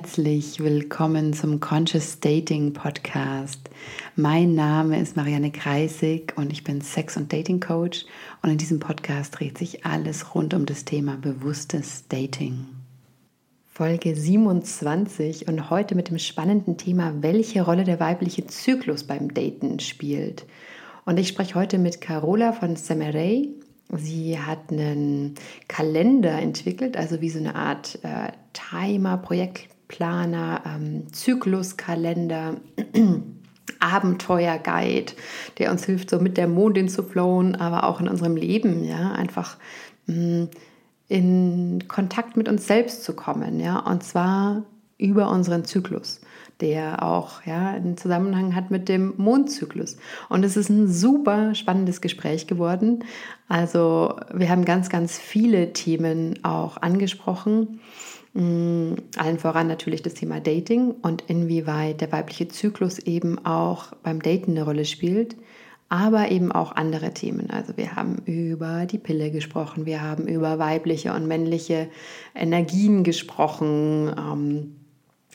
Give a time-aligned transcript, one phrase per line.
[0.00, 3.68] herzlich willkommen zum Conscious Dating Podcast.
[4.14, 8.06] Mein Name ist Marianne Kreisig und ich bin Sex- und Dating Coach
[8.40, 12.66] und in diesem Podcast dreht sich alles rund um das Thema bewusstes Dating.
[13.66, 19.80] Folge 27 und heute mit dem spannenden Thema, welche Rolle der weibliche Zyklus beim Daten
[19.80, 20.46] spielt.
[21.06, 23.52] Und ich spreche heute mit Carola von Semerey
[23.90, 25.34] Sie hat einen
[25.66, 29.16] Kalender entwickelt, also wie so eine Art äh, Timer,
[29.88, 32.56] Projektplaner, ähm, Zykluskalender,
[33.80, 35.12] Abenteuerguide,
[35.58, 39.12] der uns hilft, so mit der Mondin zu flowen, aber auch in unserem Leben, ja,
[39.12, 39.56] einfach
[40.06, 40.48] mh, mm,
[41.10, 44.64] in Kontakt mit uns selbst zu kommen, ja, und zwar
[44.98, 46.20] über unseren Zyklus
[46.60, 49.96] der auch ja, einen Zusammenhang hat mit dem Mondzyklus.
[50.28, 53.04] Und es ist ein super spannendes Gespräch geworden.
[53.46, 57.78] Also wir haben ganz, ganz viele Themen auch angesprochen.
[58.38, 64.22] Mm, allen voran natürlich das Thema Dating und inwieweit der weibliche Zyklus eben auch beim
[64.22, 65.34] Daten eine Rolle spielt,
[65.88, 67.50] aber eben auch andere Themen.
[67.50, 71.88] Also wir haben über die Pille gesprochen, wir haben über weibliche und männliche
[72.32, 74.14] Energien gesprochen.
[74.16, 74.76] Ähm,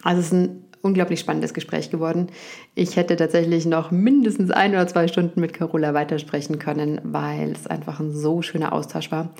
[0.01, 2.27] also es ist ein unglaublich spannendes Gespräch geworden.
[2.73, 7.67] Ich hätte tatsächlich noch mindestens ein oder zwei Stunden mit Carola weitersprechen können, weil es
[7.67, 9.33] einfach ein so schöner Austausch war.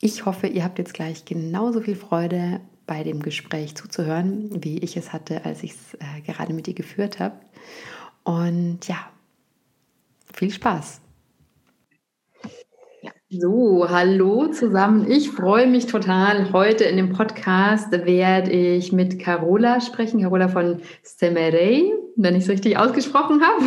[0.00, 4.96] Ich hoffe, ihr habt jetzt gleich genauso viel Freude bei dem Gespräch zuzuhören, wie ich
[4.96, 7.34] es hatte, als ich es äh, gerade mit ihr geführt habe.
[8.24, 8.96] Und ja,
[10.32, 11.00] viel Spaß.
[13.30, 15.10] So, hallo zusammen.
[15.10, 16.52] Ich freue mich total.
[16.52, 22.48] Heute in dem Podcast werde ich mit Carola sprechen, Carola von Semerey, wenn ich es
[22.48, 23.64] richtig ausgesprochen habe.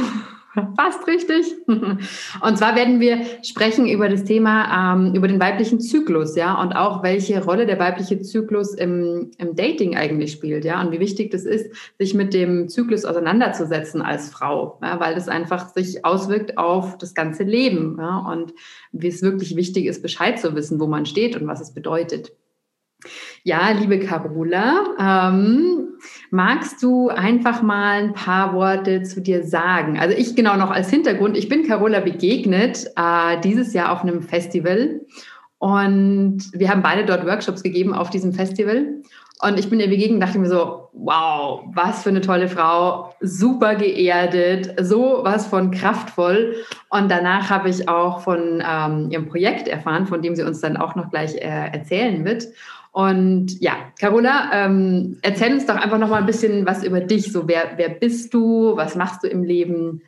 [0.76, 1.56] Fast richtig.
[1.68, 6.74] Und zwar werden wir sprechen über das Thema, ähm, über den weiblichen Zyklus, ja, und
[6.74, 11.32] auch welche Rolle der weibliche Zyklus im, im Dating eigentlich spielt, ja, und wie wichtig
[11.32, 16.58] das ist, sich mit dem Zyklus auseinanderzusetzen als Frau, ja, weil das einfach sich auswirkt
[16.58, 18.54] auf das ganze Leben, ja, und
[18.92, 22.32] wie es wirklich wichtig ist, Bescheid zu wissen, wo man steht und was es bedeutet.
[23.44, 25.98] Ja, liebe Carola, ähm,
[26.32, 30.00] magst du einfach mal ein paar Worte zu dir sagen?
[30.00, 34.22] Also ich genau noch als Hintergrund, ich bin Carola begegnet äh, dieses Jahr auf einem
[34.24, 35.02] Festival
[35.60, 39.02] und wir haben beide dort Workshops gegeben auf diesem Festival.
[39.40, 43.76] Und ich bin ihr begegnet, dachte mir so, wow, was für eine tolle Frau, super
[43.76, 46.56] geerdet, so was von kraftvoll.
[46.90, 50.76] Und danach habe ich auch von ähm, ihrem Projekt erfahren, von dem sie uns dann
[50.76, 52.48] auch noch gleich äh, erzählen wird.
[52.98, 57.32] Und ja, Carola, ähm, erzähl uns doch einfach noch mal ein bisschen was über dich.
[57.32, 58.76] So, wer, wer bist du?
[58.76, 60.02] Was machst du im Leben?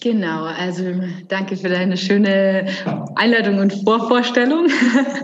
[0.00, 0.82] Genau, also
[1.28, 2.66] danke für deine schöne
[3.14, 4.68] Einleitung und Vorvorstellung.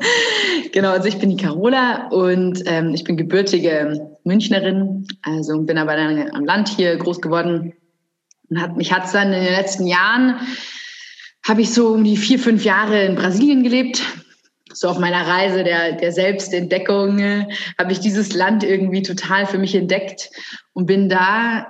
[0.72, 5.96] genau, also ich bin die Carola und ähm, ich bin gebürtige Münchnerin, also bin aber
[5.96, 7.74] dann am Land hier groß geworden.
[8.48, 10.36] Und hat, mich hat es dann in den letzten Jahren,
[11.46, 14.02] habe ich so um die vier, fünf Jahre in Brasilien gelebt,
[14.74, 17.46] so auf meiner Reise der, der Selbstentdeckung äh,
[17.78, 20.30] habe ich dieses Land irgendwie total für mich entdeckt
[20.72, 21.66] und bin da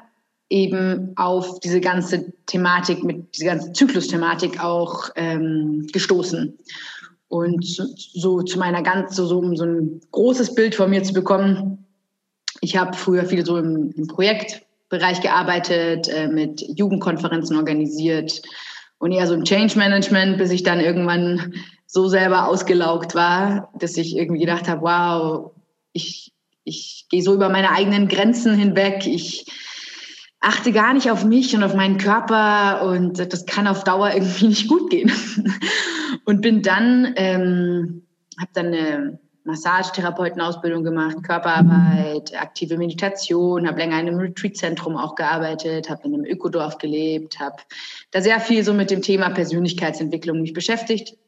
[0.48, 6.58] eben auf diese ganze Thematik, mit diese ganze Zyklus-Thematik auch ähm, gestoßen.
[7.28, 11.86] Und so, zu meiner ganz, so, so so ein großes Bild von mir zu bekommen,
[12.60, 18.42] ich habe früher viel so im, im Projektbereich gearbeitet, äh, mit Jugendkonferenzen organisiert
[18.98, 21.54] und eher so im Change Management, bis ich dann irgendwann
[21.92, 25.52] so selber ausgelaugt war, dass ich irgendwie gedacht habe, wow,
[25.92, 26.32] ich,
[26.64, 29.44] ich gehe so über meine eigenen Grenzen hinweg, ich
[30.40, 34.46] achte gar nicht auf mich und auf meinen Körper und das kann auf Dauer irgendwie
[34.48, 35.12] nicht gut gehen.
[36.24, 38.06] Und bin dann, ähm,
[38.40, 45.90] habe dann eine Massagetherapeutenausbildung gemacht, Körperarbeit, aktive Meditation, habe länger in einem Retreat-Zentrum auch gearbeitet,
[45.90, 47.56] habe in einem Ökodorf gelebt, habe
[48.12, 51.18] da sehr viel so mit dem Thema Persönlichkeitsentwicklung mich beschäftigt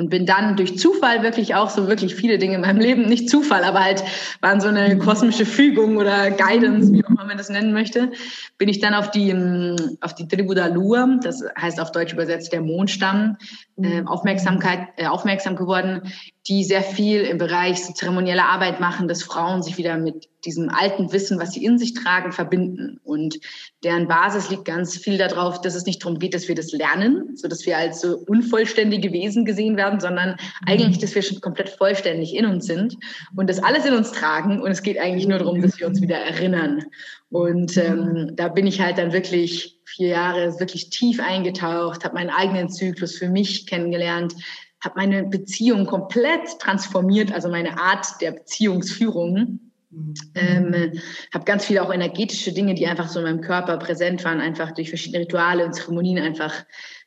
[0.00, 3.28] und bin dann durch Zufall wirklich auch so wirklich viele Dinge in meinem Leben, nicht
[3.28, 4.02] Zufall, aber halt
[4.40, 8.10] waren so eine kosmische Fügung oder Guidance, wie auch immer man das nennen möchte,
[8.56, 12.14] bin ich dann auf die, ähm, auf die Tribu da Lua, das heißt auf Deutsch
[12.14, 13.36] übersetzt der Mondstamm,
[13.76, 16.02] äh, Aufmerksamkeit, äh, aufmerksam geworden,
[16.48, 20.70] die sehr viel im Bereich so zeremonieller Arbeit machen, dass Frauen sich wieder mit diesem
[20.70, 22.98] alten Wissen, was sie in sich tragen, verbinden.
[23.04, 23.38] Und
[23.84, 27.36] deren Basis liegt ganz viel darauf, dass es nicht darum geht, dass wir das lernen,
[27.36, 31.68] so dass wir als so unvollständige Wesen gesehen werden, sondern eigentlich, dass wir schon komplett
[31.68, 32.96] vollständig in uns sind
[33.36, 34.62] und das alles in uns tragen.
[34.62, 36.86] Und es geht eigentlich nur darum, dass wir uns wieder erinnern.
[37.28, 42.30] Und ähm, da bin ich halt dann wirklich vier Jahre wirklich tief eingetaucht, habe meinen
[42.30, 44.34] eigenen Zyklus für mich kennengelernt,
[44.82, 49.60] habe meine Beziehung komplett transformiert, also meine Art der Beziehungsführung.
[49.90, 50.14] Mhm.
[50.34, 51.00] Ähm,
[51.34, 54.72] habe ganz viele auch energetische Dinge, die einfach so in meinem Körper präsent waren, einfach
[54.72, 56.64] durch verschiedene Rituale und Zeremonien einfach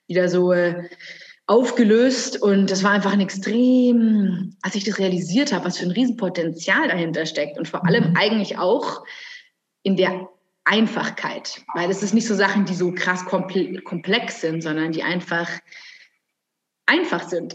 [0.07, 0.89] wieder so äh,
[1.47, 2.41] aufgelöst.
[2.41, 6.87] Und das war einfach ein extrem, als ich das realisiert habe, was für ein Riesenpotenzial
[6.87, 8.17] dahinter steckt und vor allem mhm.
[8.17, 9.03] eigentlich auch
[9.83, 10.29] in der
[10.65, 15.49] Einfachkeit, weil es ist nicht so Sachen, die so krass komplex sind, sondern die einfach
[16.85, 17.53] einfach sind.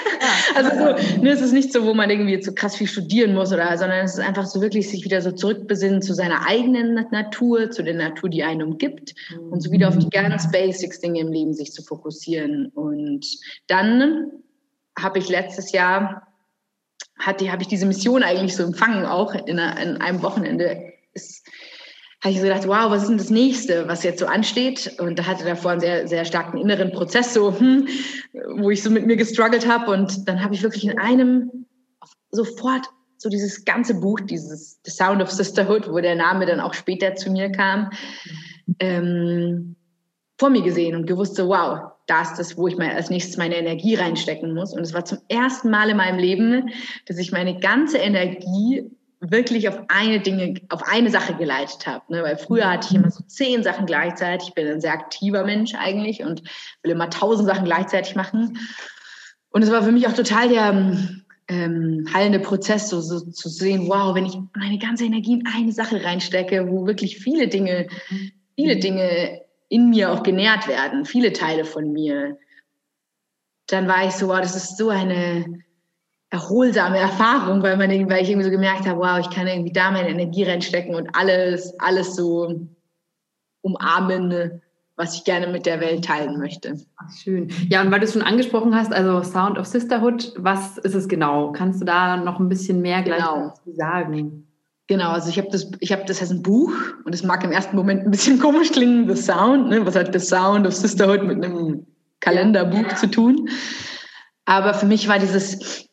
[0.54, 3.52] also so, ne, es ist nicht so, wo man irgendwie so krass viel studieren muss
[3.52, 7.70] oder, sondern es ist einfach so wirklich sich wieder so zurückbesinnen zu seiner eigenen Natur,
[7.70, 9.14] zu der Natur, die einen umgibt
[9.50, 12.66] und so wieder auf die ganz Basics Dinge im Leben sich zu fokussieren.
[12.74, 13.26] Und
[13.66, 14.30] dann
[14.98, 16.28] habe ich letztes Jahr
[17.18, 20.92] hatte, habe ich diese Mission eigentlich so empfangen, auch in, einer, in einem Wochenende.
[22.22, 24.96] Habe ich so gedacht, wow, was ist denn das nächste, was jetzt so ansteht?
[24.98, 27.86] Und da hatte davor einen sehr, sehr starken inneren Prozess, so, hm,
[28.56, 29.92] wo ich so mit mir gestruggelt habe.
[29.92, 31.66] Und dann habe ich wirklich in einem
[32.30, 32.86] sofort
[33.18, 37.14] so dieses ganze Buch, dieses The Sound of Sisterhood, wo der Name dann auch später
[37.14, 37.90] zu mir kam,
[38.80, 39.76] ähm,
[40.38, 43.36] vor mir gesehen und gewusst, so, wow, da ist das, wo ich mal als nächstes
[43.36, 44.72] meine Energie reinstecken muss.
[44.72, 46.70] Und es war zum ersten Mal in meinem Leben,
[47.06, 52.04] dass ich meine ganze Energie wirklich auf eine Dinge, auf eine Sache geleitet habe.
[52.12, 52.22] Ne?
[52.22, 54.48] Weil früher hatte ich immer so zehn Sachen gleichzeitig.
[54.48, 56.42] Ich bin ein sehr aktiver Mensch eigentlich und
[56.82, 58.58] will immer tausend Sachen gleichzeitig machen.
[59.50, 60.72] Und es war für mich auch total der
[61.48, 65.72] ähm, heilende Prozess, so, so zu sehen, wow, wenn ich meine ganze Energie in eine
[65.72, 67.88] Sache reinstecke, wo wirklich viele Dinge,
[68.54, 72.38] viele Dinge in mir auch genährt werden, viele Teile von mir,
[73.66, 75.60] dann war ich so, wow, das ist so eine
[76.30, 79.90] erholsame Erfahrung, weil, man, weil ich irgendwie so gemerkt habe, wow, ich kann irgendwie da
[79.90, 82.68] meine Energie reinstecken und alles, alles so
[83.62, 84.60] umarmen,
[84.96, 86.74] was ich gerne mit der Welt teilen möchte.
[86.96, 87.50] Ach, schön.
[87.68, 91.08] Ja, und weil du es schon angesprochen hast, also Sound of Sisterhood, was ist es
[91.08, 91.52] genau?
[91.52, 93.54] Kannst du da noch ein bisschen mehr gleich genau.
[93.76, 94.44] sagen?
[94.88, 96.72] Genau, also ich habe das, ich habe das heißt ein Buch
[97.04, 99.86] und es mag im ersten Moment ein bisschen komisch klingen, The Sound, ne?
[99.86, 101.86] was hat The Sound of Sisterhood mit einem
[102.20, 102.96] Kalenderbuch ja.
[102.96, 103.48] zu tun?
[104.46, 105.87] Aber für mich war dieses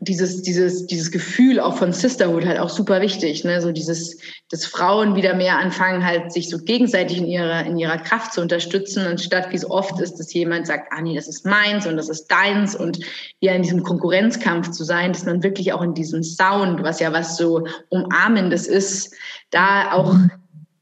[0.00, 3.62] dieses, dieses, dieses Gefühl auch von Sisterhood halt auch super wichtig, ne?
[3.62, 4.18] So dieses,
[4.50, 8.42] dass Frauen wieder mehr anfangen, halt sich so gegenseitig in ihrer, in ihrer Kraft zu
[8.42, 11.96] unterstützen, anstatt wie es oft ist, dass jemand sagt, ah nee, das ist meins und
[11.96, 12.98] das ist deins und
[13.40, 17.12] ja in diesem Konkurrenzkampf zu sein, dass man wirklich auch in diesem Sound, was ja
[17.14, 19.14] was so umarmendes ist,
[19.50, 20.14] da auch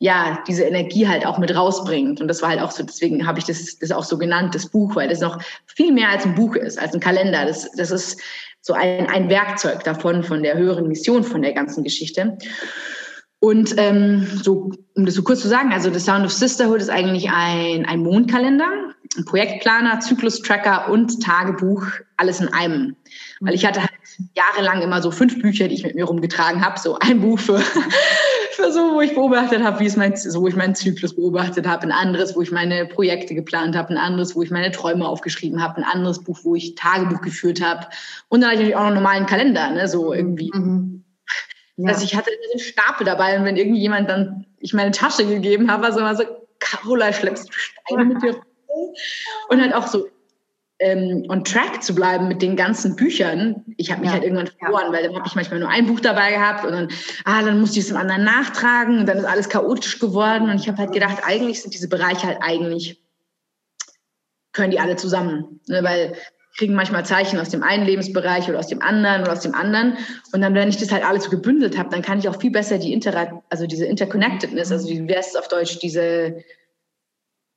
[0.02, 2.22] ja, diese Energie halt auch mit rausbringt.
[2.22, 4.70] Und das war halt auch so, deswegen habe ich das, das auch so genannt, das
[4.70, 7.44] Buch, weil das noch viel mehr als ein Buch ist, als ein Kalender.
[7.44, 8.18] Das, das ist
[8.62, 12.38] so ein, ein Werkzeug davon, von der höheren Mission von der ganzen Geschichte.
[13.40, 16.90] Und ähm, so, um das so kurz zu sagen, also The Sound of Sisterhood ist
[16.90, 18.70] eigentlich ein, ein Mondkalender,
[19.18, 21.84] ein Projektplaner, Zyklus-Tracker und Tagebuch,
[22.16, 22.96] alles in einem.
[23.40, 23.90] Weil ich hatte halt
[24.34, 26.78] jahrelang immer so fünf Bücher, die ich mit mir rumgetragen habe.
[26.78, 27.58] So ein Buch für,
[28.52, 31.66] für so, wo ich beobachtet habe, wie es mein, so wo ich meinen Zyklus beobachtet
[31.66, 35.06] habe, ein anderes, wo ich meine Projekte geplant habe, ein anderes, wo ich meine Träume
[35.06, 37.86] aufgeschrieben habe, ein anderes Buch, wo ich Tagebuch geführt habe.
[38.28, 40.50] Und dann natürlich auch noch einen normalen Kalender, ne, so irgendwie.
[40.54, 41.04] Mhm.
[41.76, 41.88] Ja.
[41.92, 45.86] Also ich hatte einen Stapel dabei und wenn irgendjemand dann ich meine Tasche gegeben habe,
[45.86, 46.24] also immer so,
[46.58, 48.36] Carola, schleppst du Steine mit dir
[49.48, 50.08] Und halt auch so
[50.80, 53.62] ähm, on track zu bleiben mit den ganzen Büchern.
[53.76, 54.14] Ich habe mich ja.
[54.14, 56.88] halt irgendwann verloren, weil dann habe ich manchmal nur ein Buch dabei gehabt und dann,
[57.24, 60.56] ah, dann musste ich es dem anderen nachtragen und dann ist alles chaotisch geworden und
[60.56, 62.98] ich habe halt gedacht, eigentlich sind diese Bereiche halt eigentlich,
[64.52, 65.84] können die alle zusammen, ne?
[65.84, 66.14] weil
[66.56, 69.96] kriegen manchmal Zeichen aus dem einen Lebensbereich oder aus dem anderen oder aus dem anderen.
[70.32, 72.50] Und dann, wenn ich das halt alles so gebündelt habe, dann kann ich auch viel
[72.50, 76.42] besser die Inter also diese Interconnectedness, also wie wäre es auf Deutsch, diese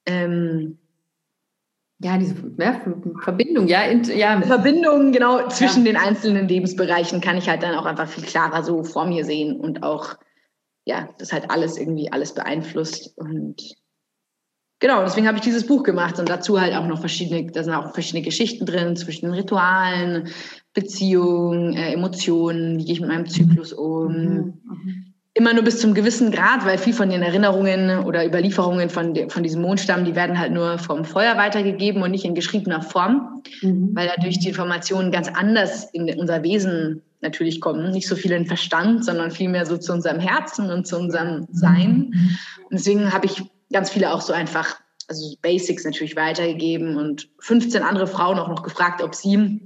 [0.06, 0.78] ähm,
[2.04, 2.82] ja, diese ja,
[3.24, 4.42] Verbindung, ja, in, ja.
[4.42, 5.94] Verbindung, genau, zwischen ja.
[5.94, 9.60] den einzelnen Lebensbereichen kann ich halt dann auch einfach viel klarer so vor mir sehen
[9.60, 10.16] und auch,
[10.86, 13.74] ja, das halt alles irgendwie alles beeinflusst und
[14.80, 17.74] genau, deswegen habe ich dieses Buch gemacht und dazu halt auch noch verschiedene, da sind
[17.74, 20.28] auch verschiedene Geschichten drin, zwischen den Ritualen,
[20.74, 24.54] Beziehungen, äh, Emotionen, wie gehe ich mit meinem Zyklus um, mhm.
[24.66, 29.14] mhm immer nur bis zum gewissen Grad, weil viel von den Erinnerungen oder Überlieferungen von,
[29.14, 32.84] de, von diesem Mondstamm, die werden halt nur vom Feuer weitergegeben und nicht in geschriebener
[32.84, 33.90] Form, mhm.
[33.94, 37.92] weil dadurch die Informationen ganz anders in unser Wesen natürlich kommen.
[37.92, 42.14] Nicht so viel in Verstand, sondern vielmehr so zu unserem Herzen und zu unserem Sein.
[42.70, 44.76] Und deswegen habe ich ganz viele auch so einfach,
[45.08, 49.62] also Basics natürlich weitergegeben und 15 andere Frauen auch noch gefragt, ob sie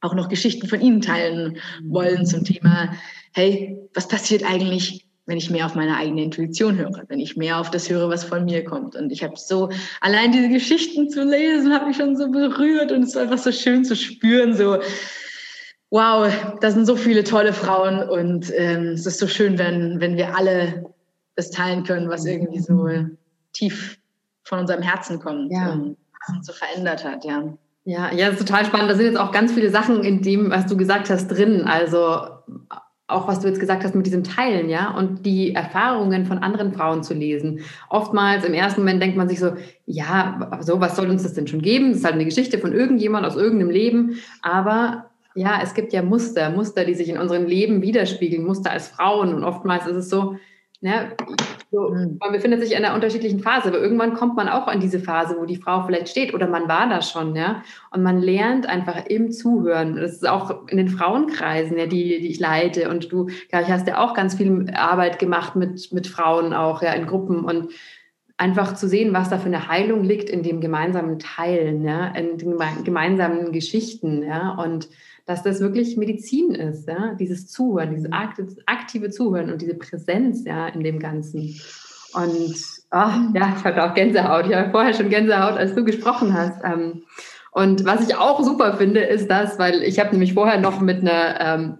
[0.00, 2.92] auch noch Geschichten von ihnen teilen wollen zum Thema,
[3.32, 7.60] hey, was passiert eigentlich, wenn ich mehr auf meine eigene Intuition höre, wenn ich mehr
[7.60, 8.96] auf das höre, was von mir kommt.
[8.96, 9.68] Und ich habe so,
[10.00, 13.52] allein diese Geschichten zu lesen, hat mich schon so berührt und es war einfach so
[13.52, 14.78] schön zu spüren, so,
[15.90, 16.32] wow,
[16.62, 20.34] da sind so viele tolle Frauen und ähm, es ist so schön, wenn, wenn wir
[20.34, 20.86] alle
[21.36, 22.88] das teilen können, was irgendwie so
[23.52, 23.98] tief
[24.44, 25.72] von unserem Herzen kommt ja.
[25.72, 27.52] und uns so verändert hat, ja.
[27.84, 28.90] Ja, ja, das ist total spannend.
[28.90, 31.64] Da sind jetzt auch ganz viele Sachen in dem, was du gesagt hast, drin.
[31.64, 32.20] Also
[33.08, 36.72] auch was du jetzt gesagt hast mit diesem Teilen, ja, und die Erfahrungen von anderen
[36.72, 37.60] Frauen zu lesen.
[37.88, 39.52] Oftmals im ersten Moment denkt man sich so,
[39.86, 41.88] ja, so, was soll uns das denn schon geben?
[41.88, 44.18] Das ist halt eine Geschichte von irgendjemand aus irgendeinem Leben.
[44.42, 48.88] Aber ja, es gibt ja Muster, Muster, die sich in unserem Leben widerspiegeln, Muster als
[48.88, 49.32] Frauen.
[49.32, 50.36] Und oftmals ist es so,
[50.80, 51.12] Ne?
[51.70, 52.16] So, mhm.
[52.20, 55.36] man befindet sich in einer unterschiedlichen Phase, aber irgendwann kommt man auch in diese Phase,
[55.38, 57.62] wo die Frau vielleicht steht oder man war da schon, ja.
[57.90, 59.96] Und man lernt einfach im Zuhören.
[59.96, 62.88] Das ist auch in den Frauenkreisen, ja, die, die ich leite.
[62.88, 66.80] Und du, glaube ich, hast ja auch ganz viel Arbeit gemacht mit, mit Frauen auch,
[66.80, 67.70] ja, in Gruppen und
[68.38, 72.38] einfach zu sehen, was da für eine Heilung liegt in dem gemeinsamen Teilen, ja, in
[72.38, 74.54] den gemeinsamen Geschichten, ja.
[74.54, 74.88] Und
[75.28, 78.10] dass das wirklich Medizin ist, ja, dieses Zuhören, dieses
[78.64, 81.60] aktive Zuhören und diese Präsenz, ja, in dem Ganzen.
[82.14, 82.56] Und
[82.90, 84.46] oh, ja, ich hatte auch Gänsehaut.
[84.46, 86.64] Ich habe vorher schon Gänsehaut, als du gesprochen hast.
[86.64, 87.02] Ähm,
[87.50, 91.02] und was ich auch super finde, ist das, weil ich habe nämlich vorher noch mit
[91.02, 91.78] einer ähm,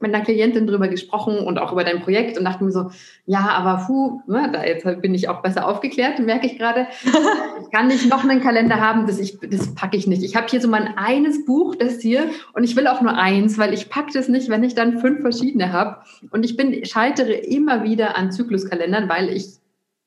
[0.00, 2.90] mit einer Klientin drüber gesprochen und auch über dein Projekt und dachte mir so,
[3.26, 6.86] ja, aber fu, ne, da jetzt bin ich auch besser aufgeklärt, merke ich gerade.
[7.62, 10.22] ich kann nicht noch einen Kalender haben, das, ich, das packe ich nicht.
[10.22, 13.58] Ich habe hier so mein eines Buch, das hier, und ich will auch nur eins,
[13.58, 15.98] weil ich packe das nicht, wenn ich dann fünf verschiedene habe.
[16.30, 19.60] Und ich bin, scheitere immer wieder an Zykluskalendern, weil ich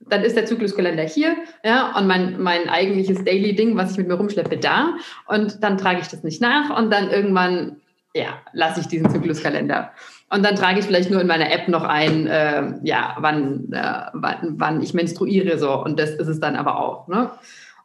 [0.10, 4.16] dann ist der Zykluskalender hier, ja, und mein, mein eigentliches Daily-Ding, was ich mit mir
[4.16, 4.96] rumschleppe, da.
[5.28, 7.78] Und dann trage ich das nicht nach und dann irgendwann
[8.16, 9.92] ja, lasse ich diesen Zykluskalender.
[10.30, 14.02] Und dann trage ich vielleicht nur in meiner App noch ein, äh, ja, wann, äh,
[14.14, 15.84] wann, wann ich menstruiere so.
[15.84, 17.08] Und das ist es dann aber auch.
[17.08, 17.32] Ne?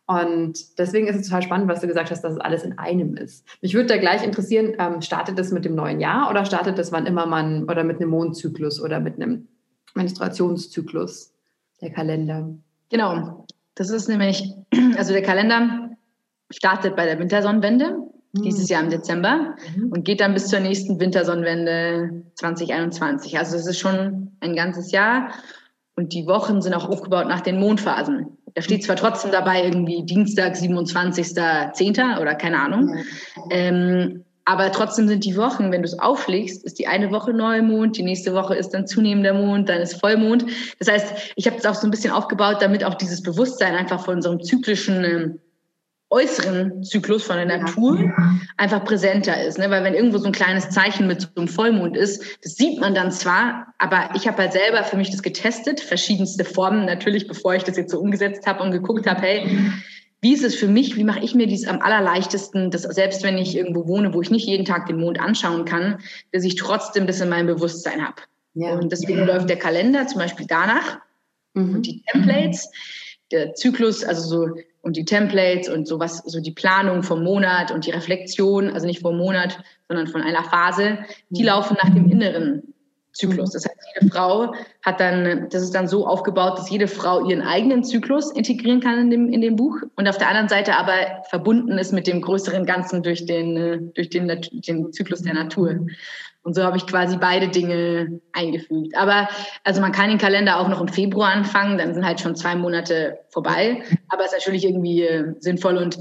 [0.07, 3.17] Und deswegen ist es total spannend, was du gesagt hast, dass es alles in einem
[3.17, 3.45] ist.
[3.61, 6.93] Mich würde da gleich interessieren, ähm, startet das mit dem neuen Jahr oder startet das
[6.93, 9.49] wann immer man oder mit einem Mondzyklus oder mit einem
[9.95, 11.35] Menstruationszyklus,
[11.83, 12.49] der Kalender?
[12.89, 14.55] Genau, das ist nämlich,
[14.97, 15.91] also der Kalender
[16.51, 19.93] startet bei der Wintersonnenwende dieses Jahr im Dezember mhm.
[19.93, 23.39] und geht dann bis zur nächsten Wintersonnenwende 2021.
[23.39, 25.31] Also es ist schon ein ganzes Jahr
[25.97, 28.39] und die Wochen sind auch aufgebaut nach den Mondphasen.
[28.55, 32.21] Da steht zwar trotzdem dabei irgendwie Dienstag, 27.10.
[32.21, 33.05] oder keine Ahnung, mhm.
[33.51, 37.99] ähm, aber trotzdem sind die Wochen, wenn du es auflegst, ist die eine Woche Neumond,
[37.99, 40.47] die nächste Woche ist dann zunehmender Mond, dann ist Vollmond.
[40.79, 44.03] Das heißt, ich habe es auch so ein bisschen aufgebaut, damit auch dieses Bewusstsein einfach
[44.03, 45.39] von unserem zyklischen ähm,
[46.11, 48.13] äußeren Zyklus von der Natur
[48.57, 49.59] einfach präsenter ist.
[49.59, 49.71] Ne?
[49.71, 52.95] Weil wenn irgendwo so ein kleines Zeichen mit so einem Vollmond ist, das sieht man
[52.95, 57.55] dann zwar, aber ich habe halt selber für mich das getestet, verschiedenste Formen natürlich, bevor
[57.55, 59.73] ich das jetzt so umgesetzt habe und geguckt habe, hey,
[60.21, 63.39] wie ist es für mich, wie mache ich mir dies am allerleichtesten, dass selbst wenn
[63.39, 65.99] ich irgendwo wohne, wo ich nicht jeden Tag den Mond anschauen kann,
[66.33, 68.23] dass ich trotzdem das in meinem Bewusstsein habe.
[68.55, 68.73] Ja.
[68.73, 69.25] Und deswegen ja.
[69.27, 70.99] läuft der Kalender zum Beispiel danach
[71.55, 71.77] mhm.
[71.77, 72.71] und die Templates,
[73.31, 74.55] der Zyklus, also so
[74.89, 79.03] und die Templates und sowas, so die Planung vom Monat und die Reflexion, also nicht
[79.03, 81.49] vom Monat, sondern von einer Phase, die mhm.
[81.49, 82.63] laufen nach dem inneren
[83.13, 83.51] Zyklus.
[83.51, 87.43] Das heißt, jede Frau hat dann, das ist dann so aufgebaut, dass jede Frau ihren
[87.43, 91.23] eigenen Zyklus integrieren kann in dem, in dem Buch und auf der anderen Seite aber
[91.29, 95.87] verbunden ist mit dem größeren Ganzen durch den, durch den, den Zyklus der Natur.
[96.49, 98.97] Und so habe ich quasi beide Dinge eingefügt.
[98.97, 99.29] Aber
[99.65, 102.57] also man kann den Kalender auch noch im Februar anfangen, dann sind halt schon zwei
[102.57, 103.83] Monate vorbei.
[104.09, 105.99] Aber es ist natürlich irgendwie äh, sinnvoll und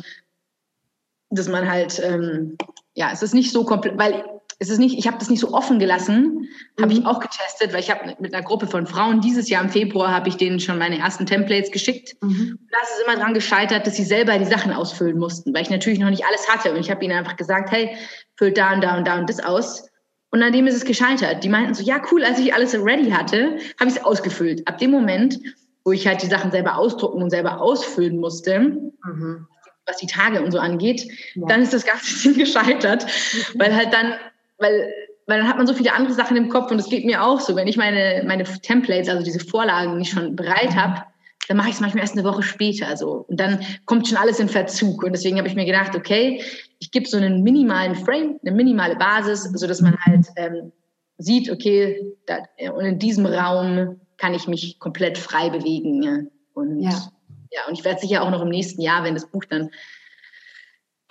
[1.29, 2.57] dass man halt, ähm,
[2.93, 4.23] ja, es ist nicht so komplett, weil
[4.59, 6.47] es ist nicht, ich habe das nicht so offen gelassen,
[6.81, 7.07] habe ich mhm.
[7.07, 10.29] auch getestet, weil ich habe mit einer Gruppe von Frauen dieses Jahr im Februar habe
[10.29, 12.15] ich denen schon meine ersten Templates geschickt.
[12.21, 12.57] Mhm.
[12.57, 15.63] Und da ist es immer dran gescheitert, dass sie selber die Sachen ausfüllen mussten, weil
[15.63, 17.97] ich natürlich noch nicht alles hatte und ich habe ihnen einfach gesagt, hey,
[18.37, 19.89] füllt da und da und da und das aus.
[20.31, 21.43] Und an dem ist es gescheitert.
[21.43, 24.67] Die meinten so, ja, cool, als ich alles ready hatte, habe ich es ausgefüllt.
[24.67, 25.39] Ab dem Moment,
[25.85, 29.47] wo ich halt die Sachen selber ausdrucken und selber ausfüllen musste, mhm.
[29.85, 31.47] was die Tage und so angeht, ja.
[31.47, 33.59] dann ist das ganze Ding gescheitert, mhm.
[33.59, 34.15] weil halt dann,
[34.57, 34.91] weil,
[35.27, 37.39] weil dann hat man so viele andere Sachen im Kopf und es geht mir auch
[37.39, 41.03] so, wenn ich meine, meine Templates, also diese Vorlagen nicht schon bereit habe,
[41.47, 43.25] dann mache ich es manchmal erst eine Woche später so.
[43.27, 45.03] Und dann kommt schon alles in Verzug.
[45.03, 46.41] Und deswegen habe ich mir gedacht, okay,
[46.79, 50.71] ich gebe so einen minimalen Frame, eine minimale Basis, so dass man halt ähm,
[51.17, 52.39] sieht, okay, da,
[52.73, 56.03] und in diesem Raum kann ich mich komplett frei bewegen.
[56.03, 56.19] Ja.
[56.53, 57.11] Und ja,
[57.51, 59.69] ja und ich werde sicher auch noch im nächsten Jahr, wenn das Buch dann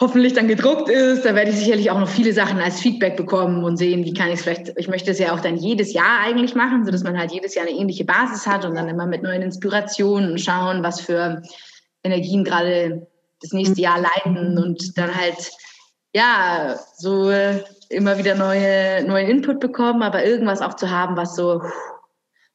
[0.00, 1.24] hoffentlich dann gedruckt ist.
[1.24, 4.28] Da werde ich sicherlich auch noch viele Sachen als Feedback bekommen und sehen, wie kann
[4.28, 7.18] ich es vielleicht, ich möchte es ja auch dann jedes Jahr eigentlich machen, sodass man
[7.18, 11.00] halt jedes Jahr eine ähnliche Basis hat und dann immer mit neuen Inspirationen schauen, was
[11.00, 11.42] für
[12.02, 13.06] Energien gerade
[13.40, 15.50] das nächste Jahr leiten und dann halt,
[16.14, 17.30] ja, so
[17.88, 21.62] immer wieder neue, neuen Input bekommen, aber irgendwas auch zu haben, was so,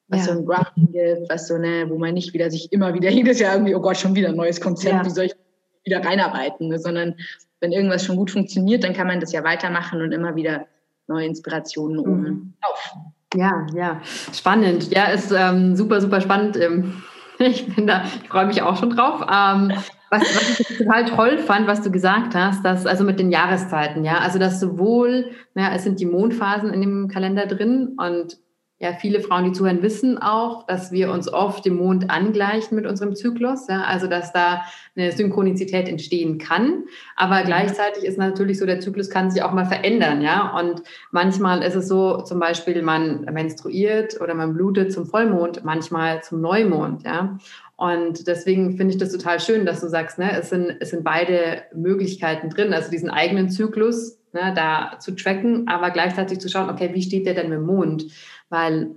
[0.07, 0.33] was ja.
[0.33, 3.39] so ein Grounding gibt, was so, ne, wo man nicht wieder sich immer wieder jedes
[3.39, 5.05] Jahr irgendwie, oh Gott, schon wieder ein neues Konzept, ja.
[5.05, 5.35] wie soll ich
[5.83, 6.79] wieder reinarbeiten, ne?
[6.79, 7.15] sondern
[7.59, 10.67] wenn irgendwas schon gut funktioniert, dann kann man das ja weitermachen und immer wieder
[11.07, 12.53] neue Inspirationen oben mhm.
[12.61, 12.95] auf.
[13.33, 14.01] Ja, ja,
[14.33, 14.91] spannend.
[14.91, 16.57] Ja, ist ähm, super, super spannend.
[16.57, 17.01] Ähm,
[17.39, 19.21] ich bin da, ich freue mich auch schon drauf.
[19.21, 19.71] Ähm,
[20.09, 24.03] was, was ich total toll fand, was du gesagt hast, dass also mit den Jahreszeiten,
[24.03, 28.37] ja, also dass sowohl, naja, es sind die Mondphasen in dem Kalender drin und
[28.81, 32.87] ja, viele Frauen, die zuhören, wissen auch, dass wir uns oft dem Mond angleichen mit
[32.87, 33.67] unserem Zyklus.
[33.67, 34.63] Ja, also, dass da
[34.95, 36.85] eine Synchronizität entstehen kann.
[37.15, 40.23] Aber gleichzeitig ist natürlich so, der Zyklus kann sich auch mal verändern.
[40.23, 45.63] Ja, und manchmal ist es so, zum Beispiel, man menstruiert oder man blutet zum Vollmond,
[45.63, 47.03] manchmal zum Neumond.
[47.03, 47.37] Ja,
[47.75, 51.03] und deswegen finde ich das total schön, dass du sagst, ne, es sind, es sind
[51.03, 56.69] beide Möglichkeiten drin, also diesen eigenen Zyklus ne, da zu tracken, aber gleichzeitig zu schauen,
[56.69, 58.05] okay, wie steht der denn mit dem Mond?
[58.51, 58.91] Weil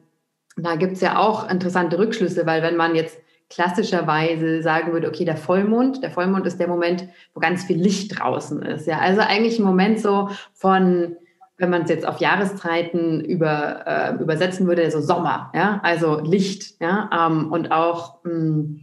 [0.57, 3.19] da gibt es ja auch interessante Rückschlüsse, weil wenn man jetzt
[3.51, 8.19] klassischerweise sagen würde, okay, der Vollmond, der Vollmond ist der Moment, wo ganz viel Licht
[8.19, 8.87] draußen ist.
[8.87, 11.17] Ja, also eigentlich ein Moment so von,
[11.59, 16.81] wenn man es jetzt auf Jahreszeiten über, äh, übersetzen würde, so Sommer, ja, also Licht,
[16.81, 18.81] ja, ähm, und auch mh, hm,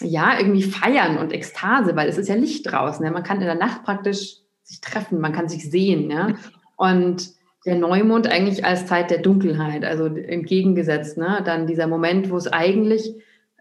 [0.00, 3.04] ja irgendwie feiern und Ekstase, weil es ist ja Licht draußen.
[3.04, 6.34] Ja, man kann in der Nacht praktisch sich treffen, man kann sich sehen, ja,
[6.76, 7.35] und
[7.66, 11.18] der Neumond eigentlich als Zeit der Dunkelheit, also entgegengesetzt.
[11.18, 11.42] Ne?
[11.44, 13.14] Dann dieser Moment, wo es eigentlich,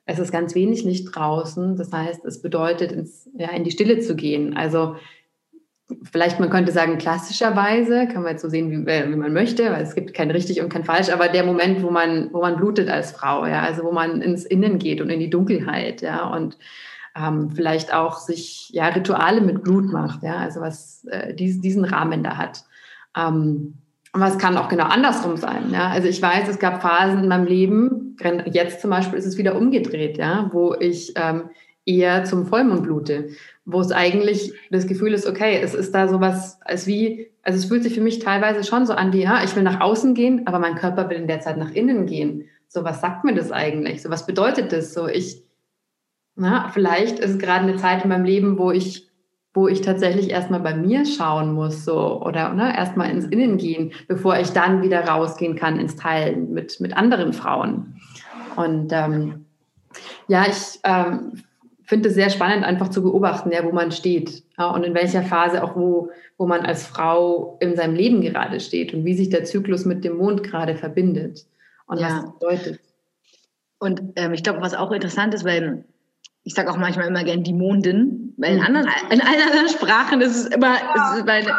[0.06, 4.00] es ist ganz wenig Licht draußen, das heißt, es bedeutet, ins, ja, in die Stille
[4.00, 4.56] zu gehen.
[4.56, 4.96] Also
[6.04, 9.72] vielleicht man könnte sagen, klassischerweise, kann man jetzt so sehen, wie, äh, wie man möchte,
[9.72, 12.58] weil es gibt kein richtig und kein falsch, aber der Moment, wo man, wo man
[12.58, 16.28] blutet als Frau, ja, also wo man ins Innen geht und in die Dunkelheit, ja,
[16.28, 16.58] und
[17.16, 21.86] ähm, vielleicht auch sich ja Rituale mit Blut macht, ja, also was äh, dies, diesen
[21.86, 22.66] Rahmen da hat.
[23.18, 23.76] Ähm,
[24.16, 25.72] aber es kann auch genau andersrum sein.
[25.72, 25.90] Ja?
[25.90, 29.58] Also ich weiß, es gab Phasen in meinem Leben, jetzt zum Beispiel ist es wieder
[29.58, 31.50] umgedreht, ja, wo ich ähm,
[31.86, 33.28] eher zum Vollmond blute,
[33.66, 37.66] wo es eigentlich das Gefühl ist, okay, es ist da sowas als wie, also es
[37.66, 40.48] fühlt sich für mich teilweise schon so an wie, ja, ich will nach außen gehen,
[40.48, 42.46] aber mein Körper will in der Zeit nach innen gehen.
[42.70, 44.02] So, was sagt mir das eigentlich?
[44.02, 44.94] So, was bedeutet das?
[44.94, 45.44] So, ich,
[46.38, 49.10] na, vielleicht ist gerade eine Zeit in meinem Leben, wo ich
[49.56, 53.94] wo ich tatsächlich erstmal bei mir schauen muss, so oder ne, erstmal ins Innen gehen,
[54.08, 57.96] bevor ich dann wieder rausgehen kann ins Teilen mit, mit anderen Frauen.
[58.58, 59.46] Und ähm,
[60.28, 61.42] ja, ich ähm,
[61.86, 65.24] finde es sehr spannend, einfach zu beobachten, ja, wo man steht ja, und in welcher
[65.24, 69.30] Phase auch wo, wo man als Frau in seinem Leben gerade steht und wie sich
[69.30, 71.46] der Zyklus mit dem Mond gerade verbindet
[71.88, 72.08] und ja.
[72.08, 72.80] was das bedeutet.
[73.80, 75.86] Und ähm, ich glaube, was auch interessant ist, weil
[76.46, 78.66] ich sage auch manchmal immer gern die Mondin, weil in, mhm.
[78.66, 80.76] anderen, in allen anderen Sprachen ist es immer,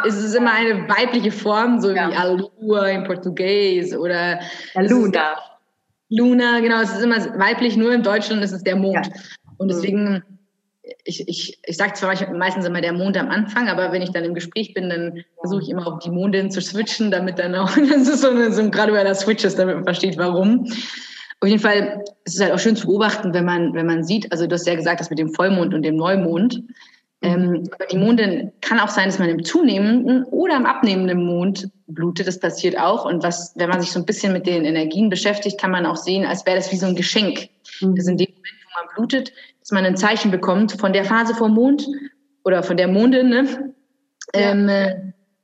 [0.05, 2.09] ist, es, ist immer eine weibliche Form, so ja.
[2.09, 4.39] wie Alua in Portugies oder
[4.73, 5.35] ja, Luna.
[6.09, 9.07] Luna, genau, es ist immer weiblich, nur in Deutschland ist es der Mond.
[9.07, 9.13] Ja.
[9.57, 10.23] Und deswegen,
[11.03, 14.23] ich, ich, ich sage zwar meistens immer der Mond am Anfang, aber wenn ich dann
[14.23, 17.75] im Gespräch bin, dann versuche ich immer auf die Mondin zu switchen, damit dann auch,
[17.89, 20.65] das ist so, eine, so ein gradueller Switch ist, damit man versteht, warum.
[21.39, 24.31] Auf jeden Fall ist es halt auch schön zu beobachten, wenn man, wenn man sieht,
[24.31, 26.63] also du hast ja gesagt, das mit dem Vollmond und dem Neumond.
[27.21, 31.69] Ähm, aber die Mondin kann auch sein, dass man im zunehmenden oder im abnehmenden Mond
[31.87, 32.27] blutet.
[32.27, 33.05] Das passiert auch.
[33.05, 35.95] Und was, wenn man sich so ein bisschen mit den Energien beschäftigt, kann man auch
[35.95, 37.49] sehen, als wäre das wie so ein Geschenk.
[37.81, 37.95] Mhm.
[37.95, 41.05] Das ist in dem Moment, wo man blutet, dass man ein Zeichen bekommt von der
[41.05, 41.87] Phase vom Mond
[42.43, 43.73] oder von der Mondin, ne?
[44.35, 44.41] Ja.
[44.51, 44.95] Ähm, äh,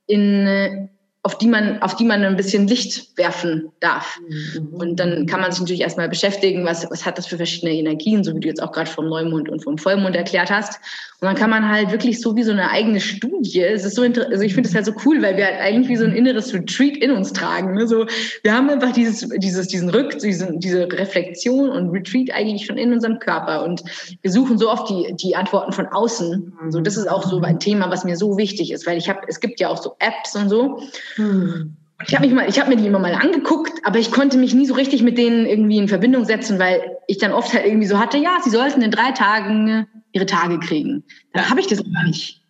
[0.06, 0.88] in, äh,
[1.24, 4.20] auf die man, auf die man ein bisschen Licht werfen darf.
[4.28, 4.68] Mhm.
[4.74, 8.22] Und dann kann man sich natürlich erstmal beschäftigen, was, was hat das für verschiedene Energien,
[8.22, 10.78] so wie du jetzt auch gerade vom Neumond und vom Vollmond erklärt hast.
[11.20, 14.02] Und dann kann man halt wirklich so wie so eine eigene Studie, es ist so
[14.02, 16.52] also ich finde es halt so cool, weil wir halt eigentlich wie so ein inneres
[16.52, 17.72] Retreat in uns tragen.
[17.72, 17.86] Ne?
[17.86, 18.04] So,
[18.42, 22.92] wir haben einfach dieses, dieses, diesen Rück, diesen, diese Reflexion und Retreat eigentlich schon in
[22.92, 23.64] unserem Körper.
[23.64, 23.82] Und
[24.20, 26.52] wir suchen so oft die, die Antworten von außen.
[26.68, 29.20] So, das ist auch so ein Thema, was mir so wichtig ist, weil ich habe,
[29.26, 30.82] es gibt ja auch so Apps und so.
[31.14, 31.76] Hm.
[32.06, 34.52] Ich habe mich mal, ich habe mir die immer mal angeguckt, aber ich konnte mich
[34.52, 37.86] nie so richtig mit denen irgendwie in Verbindung setzen, weil ich dann oft halt irgendwie
[37.86, 41.04] so hatte, ja, sie sollten in drei Tagen ihre Tage kriegen.
[41.32, 42.44] Dann habe ich das aber nicht.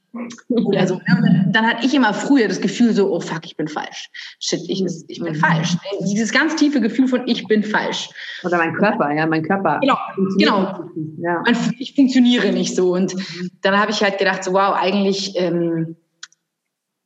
[0.49, 0.95] Oder so.
[0.95, 1.47] Ne?
[1.51, 4.11] Dann hatte ich immer früher das Gefühl so, oh fuck, ich bin falsch.
[4.39, 5.77] Shit, ich, ich bin falsch.
[6.01, 8.11] Dieses ganz tiefe Gefühl von ich bin falsch.
[8.45, 9.81] Oder mein Körper, ja, mein Körper.
[9.81, 9.97] Genau,
[10.39, 10.91] genau.
[11.19, 11.43] Ja.
[11.79, 12.93] Ich funktioniere nicht so.
[12.93, 13.15] Und
[13.63, 15.97] dann habe ich halt gedacht, so wow, eigentlich ähm,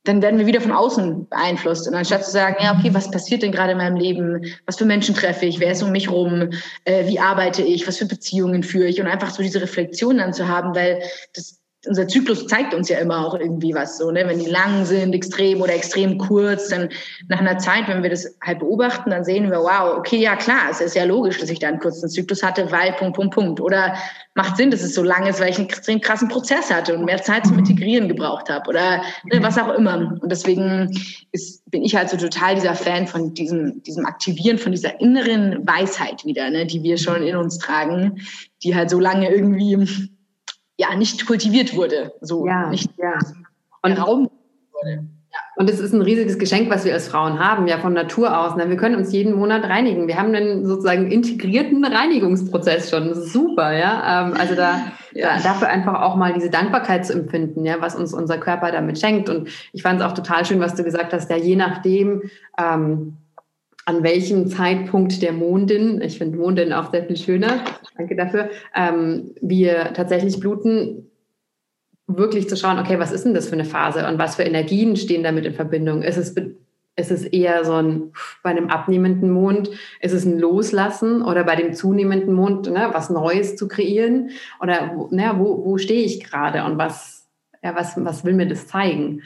[0.09, 1.87] dann werden wir wieder von außen beeinflusst.
[1.87, 4.43] Und anstatt zu sagen, ja, okay, was passiert denn gerade in meinem Leben?
[4.65, 5.59] Was für Menschen treffe ich?
[5.59, 6.49] Wer ist um mich rum?
[6.85, 7.87] Äh, wie arbeite ich?
[7.87, 8.99] Was für Beziehungen führe ich?
[8.99, 11.03] Und einfach so diese Reflexion dann zu haben, weil
[11.35, 14.27] das unser Zyklus zeigt uns ja immer auch irgendwie was so, ne?
[14.27, 16.89] Wenn die lang sind, extrem oder extrem kurz, dann
[17.29, 20.67] nach einer Zeit, wenn wir das halt beobachten, dann sehen wir, wow, okay, ja klar,
[20.69, 23.61] es ist ja logisch, dass ich da einen kurzen Zyklus hatte, weil Punkt, Punkt, Punkt.
[23.61, 23.95] Oder
[24.35, 27.05] macht Sinn, dass es so lang ist, weil ich einen extrem krassen Prozess hatte und
[27.05, 30.17] mehr Zeit zum Integrieren gebraucht habe oder ne, was auch immer.
[30.21, 30.91] Und deswegen
[31.31, 35.65] ist, bin ich halt so total dieser Fan von diesem, diesem Aktivieren von dieser inneren
[35.65, 38.21] Weisheit wieder, ne, die wir schon in uns tragen,
[38.63, 40.09] die halt so lange irgendwie
[40.79, 43.19] ja nicht kultiviert wurde, so ja, nicht ja.
[43.81, 44.29] Und Raum
[44.71, 45.05] wurde.
[45.57, 48.55] Und es ist ein riesiges Geschenk, was wir als Frauen haben, ja von Natur aus.
[48.55, 48.69] Ne?
[48.69, 50.07] Wir können uns jeden Monat reinigen.
[50.07, 53.09] Wir haben einen sozusagen integrierten Reinigungsprozess schon.
[53.09, 54.23] Das ist super, ja.
[54.25, 55.35] Ähm, also da, ja.
[55.35, 58.99] da, dafür einfach auch mal diese Dankbarkeit zu empfinden, ja, was uns unser Körper damit
[58.99, 59.29] schenkt.
[59.29, 62.23] Und ich fand es auch total schön, was du gesagt hast, ja, je nachdem,
[62.57, 63.17] ähm,
[63.89, 67.63] an welchem Zeitpunkt der Mondin, ich finde Mondin auch sehr viel schöner,
[67.97, 71.09] danke dafür, ähm, wir tatsächlich bluten,
[72.05, 74.95] wirklich zu schauen, okay, was ist denn das für eine Phase und was für Energien
[74.95, 76.03] stehen damit in Verbindung?
[76.03, 76.35] Ist es,
[76.97, 79.71] ist es eher so ein, bei einem abnehmenden Mond,
[80.01, 84.29] ist es ein Loslassen oder bei dem zunehmenden Mond, ne, was Neues zu kreieren?
[84.61, 87.27] Oder ne, wo, wo stehe ich gerade und was,
[87.63, 89.23] ja, was, was will mir das zeigen?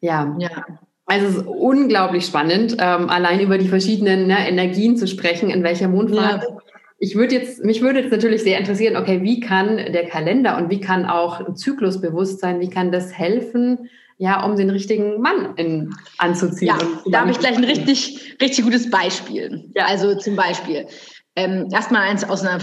[0.00, 0.34] Ja.
[0.40, 0.66] ja.
[1.10, 5.64] Also es ist unglaublich spannend, ähm, allein über die verschiedenen ne, Energien zu sprechen, in
[5.64, 6.46] welcher Mondphase.
[6.48, 6.56] Ja.
[7.00, 10.70] Ich würde jetzt, mich würde jetzt natürlich sehr interessieren, okay, wie kann der Kalender und
[10.70, 15.92] wie kann auch ein Zyklusbewusstsein, wie kann das helfen, ja, um den richtigen Mann in,
[16.18, 16.68] anzuziehen?
[16.68, 19.68] Ja, da habe ich gleich ein richtig, richtig gutes Beispiel.
[19.74, 19.86] Ja.
[19.86, 20.86] Also zum Beispiel,
[21.34, 22.60] ähm, erstmal eins aus einer,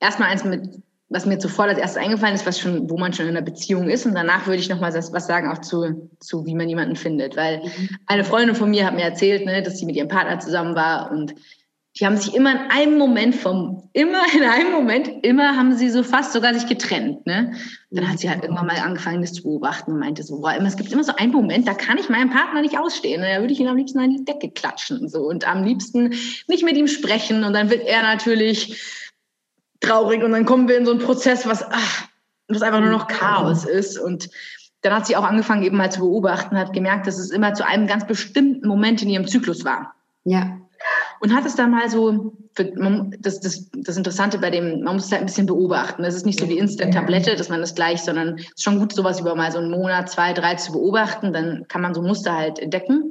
[0.00, 3.26] erstmal eins mit was mir zuvor als erstes eingefallen ist, was schon, wo man schon
[3.26, 4.06] in einer Beziehung ist.
[4.06, 7.36] Und danach würde ich noch mal was sagen auch zu, zu wie man jemanden findet.
[7.36, 7.88] Weil mhm.
[8.06, 11.10] eine Freundin von mir hat mir erzählt, ne, dass sie mit ihrem Partner zusammen war
[11.10, 11.34] und
[11.98, 15.90] die haben sich immer in einem Moment vom, immer in einem Moment, immer haben sie
[15.90, 17.52] so fast sogar sich getrennt, ne?
[17.92, 20.66] Dann hat sie halt irgendwann mal angefangen, das zu beobachten und meinte so, boah, immer,
[20.66, 23.20] es gibt immer so einen Moment, da kann ich meinem Partner nicht ausstehen.
[23.20, 23.34] Ne?
[23.36, 26.12] Da würde ich ihn am liebsten an die Decke klatschen und so und am liebsten
[26.48, 27.44] nicht mit ihm sprechen.
[27.44, 29.03] Und dann wird er natürlich
[29.80, 32.08] traurig und dann kommen wir in so einen Prozess, was, ach,
[32.48, 34.28] was einfach nur noch Chaos ist und
[34.82, 37.66] dann hat sie auch angefangen eben mal zu beobachten, hat gemerkt, dass es immer zu
[37.66, 39.94] einem ganz bestimmten Moment in ihrem Zyklus war.
[40.24, 40.58] Ja.
[41.20, 44.96] Und hat es dann mal so, für, man, das, das, das Interessante bei dem, man
[44.96, 46.02] muss es halt ein bisschen beobachten.
[46.02, 48.92] Das ist nicht so wie Instant-Tablette, dass man das gleich, sondern es ist schon gut,
[48.92, 51.32] sowas über mal so einen Monat, zwei, drei zu beobachten.
[51.32, 53.10] Dann kann man so Muster halt entdecken.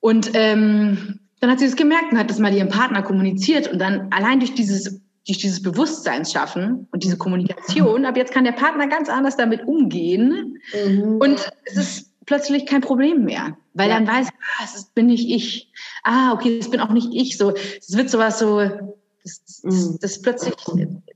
[0.00, 3.66] Und ähm, dann hat sie das gemerkt und hat das mal ihrem Partner kommuniziert.
[3.66, 8.44] Und dann allein durch dieses durch dieses Bewusstsein schaffen und diese Kommunikation, ab jetzt kann
[8.44, 11.18] der Partner ganz anders damit umgehen mhm.
[11.18, 13.96] und es ist plötzlich kein Problem mehr, weil ja.
[13.96, 15.72] dann weiß, ah, das bin nicht ich.
[16.02, 17.36] Ah, okay, das bin auch nicht ich.
[17.36, 19.98] So, es wird sowas so, das, das, mhm.
[20.00, 20.54] das plötzlich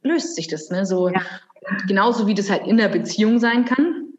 [0.03, 0.87] löst sich das, ne?
[0.87, 1.21] So ja.
[1.87, 4.13] genauso wie das halt in der Beziehung sein kann,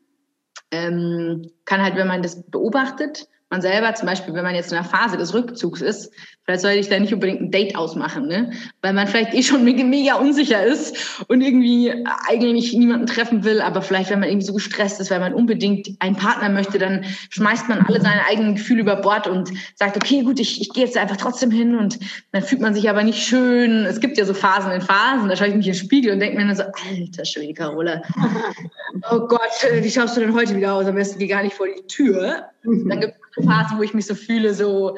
[0.71, 4.77] ähm, kann halt, wenn man das beobachtet, man selber, zum Beispiel, wenn man jetzt in
[4.77, 6.11] einer Phase des Rückzugs ist,
[6.43, 8.51] vielleicht sollte ich da nicht unbedingt ein Date ausmachen, ne?
[8.81, 11.93] weil man vielleicht eh schon mega, unsicher ist und irgendwie
[12.27, 15.89] eigentlich niemanden treffen will, aber vielleicht, wenn man irgendwie so gestresst ist, weil man unbedingt
[15.99, 20.23] einen Partner möchte, dann schmeißt man alle seine eigenen Gefühle über Bord und sagt, okay,
[20.23, 21.99] gut, ich, ich gehe jetzt einfach trotzdem hin und
[22.33, 23.85] dann fühlt man sich aber nicht schön.
[23.85, 26.19] Es gibt ja so Phasen in Phasen, da schaue ich mich in den Spiegel und
[26.19, 28.01] denke mir dann so, alter Schwede, Carola,
[29.11, 29.39] oh Gott,
[29.71, 30.85] wie schaust du denn heute wieder aus?
[30.85, 32.49] Am besten geh gar nicht vor die Tür.
[32.89, 34.97] Dann gibt Phase, wo ich mich so fühle, so,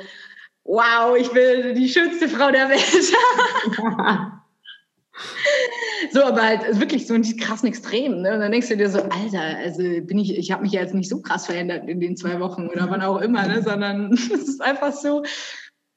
[0.64, 2.82] wow, ich bin die schönste Frau der Welt.
[6.12, 8.22] so, aber halt wirklich so in die krassen Extremen.
[8.22, 8.34] Ne?
[8.34, 10.94] Und dann denkst du dir so, Alter, also bin ich, ich habe mich ja jetzt
[10.94, 13.62] nicht so krass verändert in den zwei Wochen oder wann auch immer, ne?
[13.62, 15.24] sondern es ist einfach so,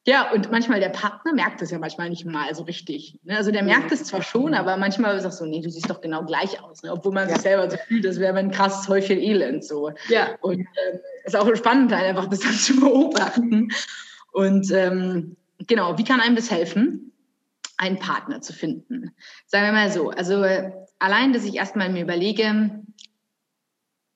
[0.05, 3.21] ja, und manchmal der Partner merkt es ja manchmal nicht mal so richtig.
[3.23, 3.37] Ne?
[3.37, 5.89] Also der merkt es zwar schon, aber manchmal ist es auch so, nee, du siehst
[5.89, 6.83] doch genau gleich aus.
[6.83, 6.91] Ne?
[6.93, 7.35] Obwohl man ja.
[7.35, 9.65] sich selber so fühlt, das wäre ein krasses Häufchen Elend.
[9.65, 9.93] So.
[10.09, 10.31] Ja.
[10.41, 13.69] Und ähm, ist auch spannend, einfach das dann zu beobachten.
[14.33, 15.37] Und ähm,
[15.69, 17.13] genau, wie kann einem das helfen,
[17.77, 19.15] einen Partner zu finden?
[19.47, 20.45] Sagen wir mal so, also
[20.99, 22.83] allein, dass ich erstmal mir überlege,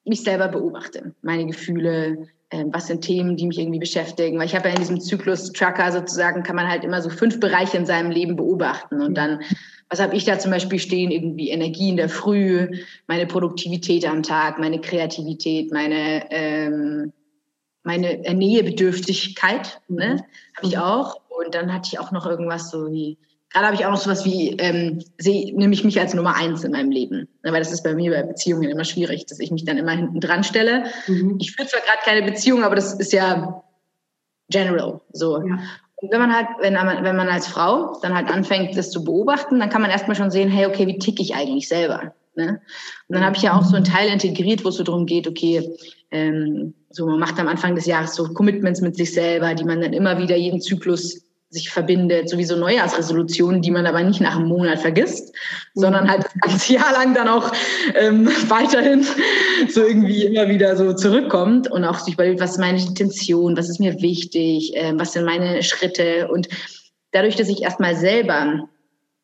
[0.05, 4.39] mich selber beobachte, meine Gefühle, äh, was sind Themen, die mich irgendwie beschäftigen.
[4.39, 7.77] Weil ich habe ja in diesem Zyklus-Tracker sozusagen, kann man halt immer so fünf Bereiche
[7.77, 9.01] in seinem Leben beobachten.
[9.01, 9.41] Und dann,
[9.91, 11.11] was habe ich da zum Beispiel stehen?
[11.11, 12.69] Irgendwie Energie in der Früh,
[13.09, 17.13] meine Produktivität am Tag, meine Kreativität, meine, ähm,
[17.83, 20.25] meine Nähebedürftigkeit, ne?
[20.57, 21.21] habe ich auch.
[21.29, 23.19] Und dann hatte ich auch noch irgendwas so wie
[23.57, 26.63] Gerade habe ich auch noch sowas wie, ähm, sehe, nehme ich mich als Nummer eins
[26.63, 27.27] in meinem Leben.
[27.43, 29.93] Ja, weil das ist bei mir bei Beziehungen immer schwierig, dass ich mich dann immer
[29.93, 30.85] hinten dran stelle.
[31.07, 31.39] Mhm.
[31.41, 33.65] Ich führe zwar gerade keine Beziehung, aber das ist ja
[34.51, 35.39] general so.
[35.39, 35.59] Ja.
[35.95, 39.03] Und wenn man halt, wenn man, wenn man als Frau dann halt anfängt, das zu
[39.03, 42.13] beobachten, dann kann man erstmal schon sehen, hey, okay, wie ticke ich eigentlich selber?
[42.35, 42.61] Ne?
[43.09, 45.27] Und dann habe ich ja auch so einen Teil integriert, wo es so darum geht,
[45.27, 45.67] okay,
[46.11, 49.81] ähm, so man macht am Anfang des Jahres so Commitments mit sich selber, die man
[49.81, 54.49] dann immer wieder jeden Zyklus sich verbindet, sowieso Neujahrsresolutionen, die man aber nicht nach einem
[54.49, 55.33] Monat vergisst,
[55.75, 55.81] mhm.
[55.81, 57.53] sondern halt das ganze Jahr lang dann auch
[57.95, 59.07] ähm, weiterhin
[59.69, 63.69] so irgendwie immer wieder so zurückkommt und auch sich überlegt, was ist meine Intention, was
[63.69, 66.49] ist mir wichtig, äh, was sind meine Schritte und
[67.13, 68.69] dadurch, dass ich erstmal selber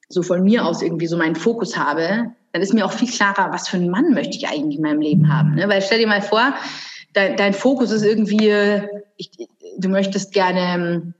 [0.08, 3.52] so von mir aus irgendwie so meinen Fokus habe, dann ist mir auch viel klarer,
[3.52, 5.54] was für einen Mann möchte ich eigentlich in meinem Leben haben.
[5.54, 5.68] Ne?
[5.68, 6.54] Weil stell dir mal vor,
[7.14, 8.52] dein, dein Fokus ist irgendwie,
[9.16, 9.30] ich,
[9.78, 11.14] du möchtest gerne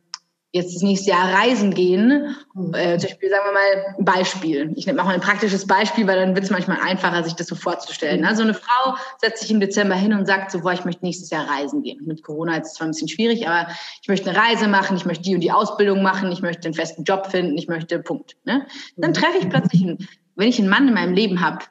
[0.53, 2.75] jetzt das nächste Jahr reisen gehen, mhm.
[2.75, 4.73] äh, zum Beispiel, sagen wir mal, ein Beispiel.
[4.77, 7.47] Ich nehme auch mal ein praktisches Beispiel, weil dann wird es manchmal einfacher, sich das
[7.47, 8.25] so vorzustellen.
[8.27, 11.31] Also eine Frau setzt sich im Dezember hin und sagt so, boah, ich möchte nächstes
[11.31, 12.05] Jahr reisen gehen.
[12.07, 13.67] Mit Corona ist es zwar ein bisschen schwierig, aber
[14.03, 16.75] ich möchte eine Reise machen, ich möchte die und die Ausbildung machen, ich möchte einen
[16.75, 18.37] festen Job finden, ich möchte Punkt.
[18.45, 18.67] Ne?
[18.97, 19.15] Dann mhm.
[19.15, 21.65] treffe ich plötzlich, einen, wenn ich einen Mann in meinem Leben habe,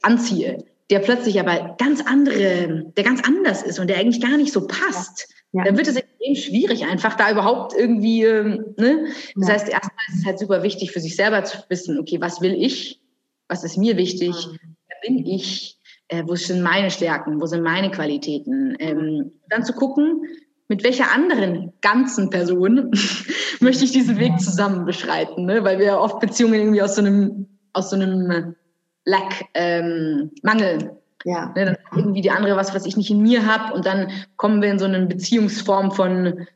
[0.00, 4.52] anziehe, der plötzlich aber ganz andere, der ganz anders ist und der eigentlich gar nicht
[4.52, 5.64] so passt, ja.
[5.64, 9.06] dann wird es extrem schwierig, einfach da überhaupt irgendwie, ähm, ne?
[9.34, 9.54] Das ja.
[9.54, 12.54] heißt, erstmal ist es halt super wichtig für sich selber zu wissen, okay, was will
[12.54, 13.00] ich?
[13.48, 14.34] Was ist mir wichtig?
[14.88, 15.78] Wer bin ich?
[16.08, 17.40] Äh, wo sind meine Stärken?
[17.40, 18.76] Wo sind meine Qualitäten?
[18.78, 20.22] Ähm, dann zu gucken,
[20.68, 22.90] mit welcher anderen ganzen Person
[23.60, 25.64] möchte ich diesen Weg zusammen beschreiten, ne?
[25.64, 28.54] Weil wir oft Beziehungen irgendwie aus so einem, aus so einem
[29.04, 31.52] Lack, ähm, Mangel ja.
[31.56, 33.74] Ne, dann irgendwie die andere was, was ich nicht in mir habe.
[33.74, 36.46] Und dann kommen wir in so eine Beziehungsform von,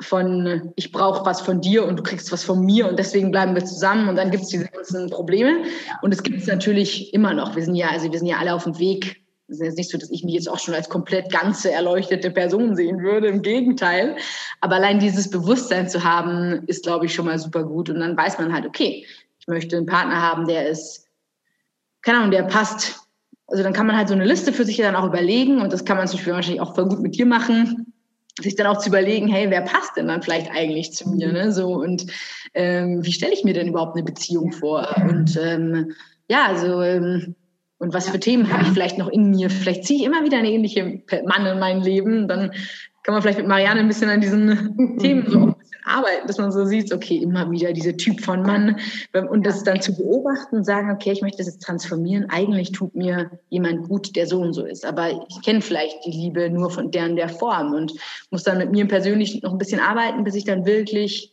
[0.00, 3.54] von ich brauche was von dir und du kriegst was von mir und deswegen bleiben
[3.54, 5.64] wir zusammen und dann gibt es diese ganzen Probleme.
[6.02, 7.56] Und es gibt es natürlich immer noch.
[7.56, 9.22] Wir sind ja, also wir sind ja alle auf dem Weg.
[9.46, 12.30] Es ist jetzt nicht so, dass ich mich jetzt auch schon als komplett ganze erleuchtete
[12.30, 13.28] Person sehen würde.
[13.28, 14.16] Im Gegenteil.
[14.62, 17.90] Aber allein dieses Bewusstsein zu haben, ist, glaube ich, schon mal super gut.
[17.90, 19.06] Und dann weiß man halt, okay,
[19.38, 21.06] ich möchte einen Partner haben, der ist,
[22.00, 23.03] keine Ahnung, der passt
[23.46, 25.84] also dann kann man halt so eine Liste für sich dann auch überlegen und das
[25.84, 27.92] kann man zum Beispiel wahrscheinlich auch voll gut mit dir machen,
[28.40, 31.52] sich dann auch zu überlegen, hey, wer passt denn dann vielleicht eigentlich zu mir, ne?
[31.52, 32.06] So und
[32.54, 34.88] ähm, wie stelle ich mir denn überhaupt eine Beziehung vor?
[35.08, 35.92] Und ähm,
[36.28, 37.36] ja, also ähm,
[37.78, 39.50] und was für Themen habe ich vielleicht noch in mir?
[39.50, 42.50] Vielleicht ziehe ich immer wieder eine ähnliche Mann in mein Leben, dann
[43.02, 45.54] kann man vielleicht mit Marianne ein bisschen an diesen Themen so
[45.84, 48.76] arbeiten, dass man so sieht, okay, immer wieder dieser Typ von Mann
[49.12, 52.28] und das dann zu beobachten und sagen, okay, ich möchte das jetzt transformieren.
[52.30, 56.10] Eigentlich tut mir jemand gut, der so und so ist, aber ich kenne vielleicht die
[56.10, 57.92] Liebe nur von deren der Form und
[58.30, 61.32] muss dann mit mir persönlich noch ein bisschen arbeiten, bis ich dann wirklich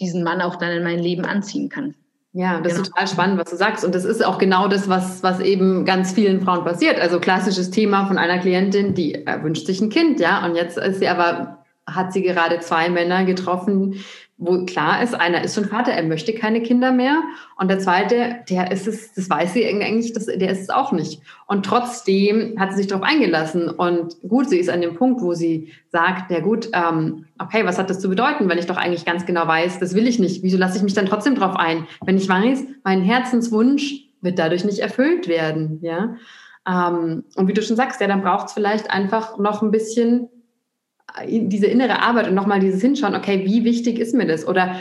[0.00, 1.94] diesen Mann auch dann in mein Leben anziehen kann.
[2.36, 2.82] Ja, das genau.
[2.82, 3.84] ist total spannend, was du sagst.
[3.84, 6.98] Und das ist auch genau das, was, was eben ganz vielen Frauen passiert.
[6.98, 10.44] Also klassisches Thema von einer Klientin, die wünscht sich ein Kind, ja.
[10.44, 14.04] Und jetzt ist sie aber, hat sie gerade zwei Männer getroffen,
[14.36, 17.22] wo klar ist, einer ist schon Vater, er möchte keine Kinder mehr.
[17.56, 20.90] Und der zweite, der ist es, das weiß sie eigentlich, das, der ist es auch
[20.90, 21.20] nicht.
[21.46, 23.68] Und trotzdem hat sie sich darauf eingelassen.
[23.68, 27.78] Und gut, sie ist an dem Punkt, wo sie sagt, ja gut, ähm, okay, was
[27.78, 30.42] hat das zu bedeuten, wenn ich doch eigentlich ganz genau weiß, das will ich nicht.
[30.42, 31.86] Wieso lasse ich mich dann trotzdem drauf ein?
[32.04, 36.16] Wenn ich weiß, mein Herzenswunsch wird dadurch nicht erfüllt werden, ja.
[36.66, 40.28] Ähm, und wie du schon sagst, ja, dann braucht es vielleicht einfach noch ein bisschen
[41.26, 44.46] diese innere Arbeit und nochmal dieses Hinschauen, okay, wie wichtig ist mir das?
[44.46, 44.76] Oder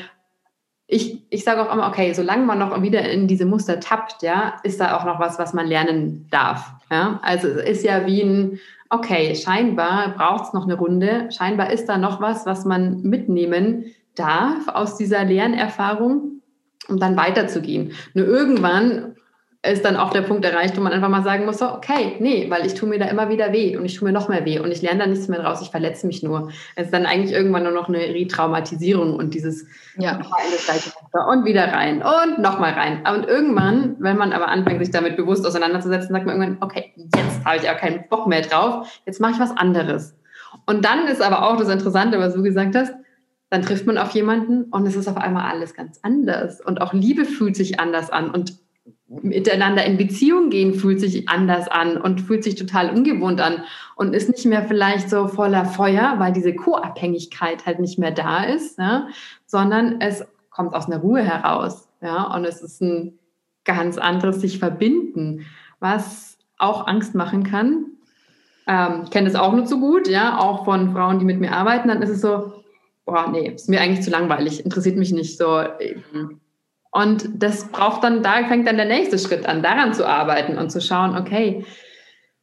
[0.87, 4.55] ich, ich sage auch immer, okay, solange man noch wieder in diese Muster tappt, ja,
[4.63, 6.71] ist da auch noch was, was man lernen darf.
[6.91, 7.19] Ja?
[7.23, 11.85] Also es ist ja wie ein, okay, scheinbar braucht es noch eine Runde, scheinbar ist
[11.85, 16.41] da noch was, was man mitnehmen darf aus dieser Lernerfahrung,
[16.87, 17.93] um dann weiterzugehen.
[18.13, 19.15] Nur irgendwann
[19.65, 22.49] ist dann auch der Punkt erreicht, wo man einfach mal sagen muss, so, okay, nee,
[22.49, 24.59] weil ich tue mir da immer wieder weh und ich tue mir noch mehr weh
[24.59, 26.51] und ich lerne da nichts mehr draus, ich verletze mich nur.
[26.75, 29.65] Es ist dann eigentlich irgendwann nur noch eine Retraumatisierung und dieses
[29.97, 30.19] ja.
[31.29, 33.03] und wieder rein und nochmal rein.
[33.09, 37.45] Und irgendwann, wenn man aber anfängt, sich damit bewusst auseinanderzusetzen, sagt man irgendwann, okay, jetzt
[37.45, 40.13] habe ich auch keinen Bock mehr drauf, jetzt mache ich was anderes.
[40.65, 42.93] Und dann ist aber auch das Interessante, was du gesagt hast,
[43.49, 46.59] dann trifft man auf jemanden und es ist auf einmal alles ganz anders.
[46.59, 48.31] Und auch Liebe fühlt sich anders an.
[48.31, 48.57] Und
[49.21, 53.63] miteinander in Beziehung gehen fühlt sich anders an und fühlt sich total ungewohnt an
[53.95, 58.43] und ist nicht mehr vielleicht so voller Feuer, weil diese Co-Abhängigkeit halt nicht mehr da
[58.43, 59.07] ist, ja,
[59.45, 61.87] sondern es kommt aus einer Ruhe heraus.
[62.01, 63.17] Ja, und es ist ein
[63.63, 65.45] ganz anderes sich verbinden,
[65.79, 67.85] was auch Angst machen kann.
[68.67, 71.89] Ähm, kenne das auch nur zu gut, ja, auch von Frauen, die mit mir arbeiten,
[71.89, 72.63] dann ist es so,
[73.05, 75.63] boah, nee, ist mir eigentlich zu langweilig, interessiert mich nicht so.
[76.93, 80.71] Und das braucht dann, da fängt dann der nächste Schritt an, daran zu arbeiten und
[80.71, 81.65] zu schauen, okay,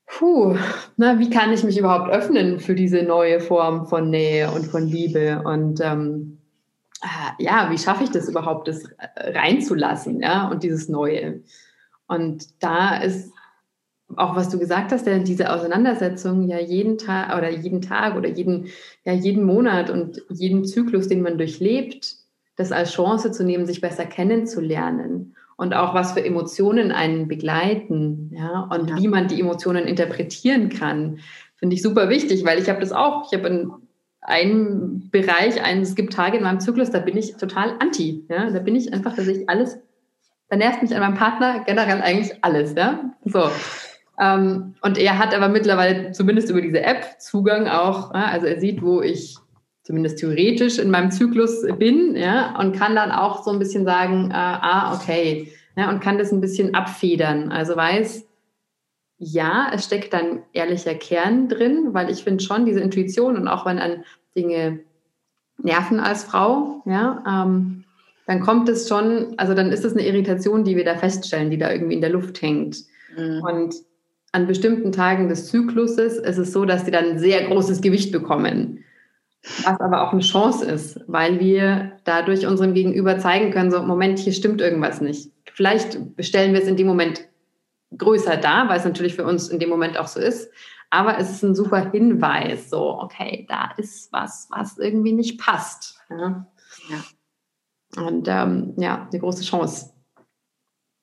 [0.07, 0.57] puh,
[0.97, 4.89] na, wie kann ich mich überhaupt öffnen für diese neue Form von Nähe und von
[4.89, 6.39] Liebe und ähm,
[7.01, 8.85] äh, ja, wie schaffe ich das überhaupt, das
[9.17, 11.43] reinzulassen, ja, und dieses Neue.
[12.09, 13.33] Und da ist
[14.17, 18.29] auch was du gesagt hast, denn diese Auseinandersetzung ja jeden Tag oder jeden Tag oder
[18.29, 18.67] jeden,
[19.05, 22.17] ja, jeden Monat und jeden Zyklus, den man durchlebt,
[22.61, 28.31] das als Chance zu nehmen, sich besser kennenzulernen und auch was für Emotionen einen begleiten,
[28.35, 28.97] ja, und ja.
[28.97, 31.19] wie man die Emotionen interpretieren kann,
[31.57, 33.73] finde ich super wichtig, weil ich habe das auch, ich habe in
[34.21, 38.51] einem Bereich, ein, es gibt Tage in meinem Zyklus, da bin ich total anti, ja,
[38.51, 39.79] da bin ich einfach, dass ich alles,
[40.49, 43.51] da nervt mich an meinem Partner generell eigentlich alles, ja, so.
[44.19, 48.83] Ähm, und er hat aber mittlerweile zumindest über diese App Zugang auch, also er sieht,
[48.83, 49.37] wo ich
[49.91, 54.31] zumindest theoretisch in meinem Zyklus bin, ja, und kann dann auch so ein bisschen sagen,
[54.31, 57.51] äh, ah, okay, ja, und kann das ein bisschen abfedern.
[57.51, 58.25] Also weiß,
[59.19, 63.67] ja, es steckt dann ehrlicher Kern drin, weil ich finde schon diese Intuition und auch
[63.67, 64.05] wenn an
[64.37, 64.79] Dinge
[65.61, 67.83] nerven als Frau, ja, ähm,
[68.29, 71.59] dann kommt es schon, also dann ist es eine Irritation, die wir da feststellen, die
[71.59, 72.77] da irgendwie in der Luft hängt.
[73.19, 73.43] Mhm.
[73.43, 73.75] Und
[74.31, 78.13] an bestimmten Tagen des Zykluses ist es so, dass die dann ein sehr großes Gewicht
[78.13, 78.85] bekommen.
[79.43, 84.19] Was aber auch eine Chance ist, weil wir dadurch unserem Gegenüber zeigen können, so, Moment,
[84.19, 85.31] hier stimmt irgendwas nicht.
[85.55, 87.27] Vielleicht stellen wir es in dem Moment
[87.97, 90.51] größer dar, weil es natürlich für uns in dem Moment auch so ist.
[90.91, 96.01] Aber es ist ein super Hinweis, so, okay, da ist was, was irgendwie nicht passt.
[96.11, 96.47] Ja.
[96.89, 98.05] ja.
[98.05, 99.90] Und ähm, ja, eine große Chance.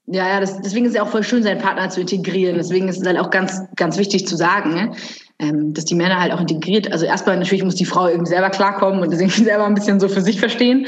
[0.09, 2.55] Ja, ja, das, deswegen ist es auch voll schön, seinen Partner zu integrieren.
[2.55, 4.91] Deswegen ist es halt auch ganz, ganz wichtig zu sagen, ne?
[5.39, 6.91] ähm, dass die Männer halt auch integriert.
[6.93, 9.99] Also erstmal natürlich muss die Frau irgendwie selber klarkommen und das irgendwie selber ein bisschen
[9.99, 10.87] so für sich verstehen.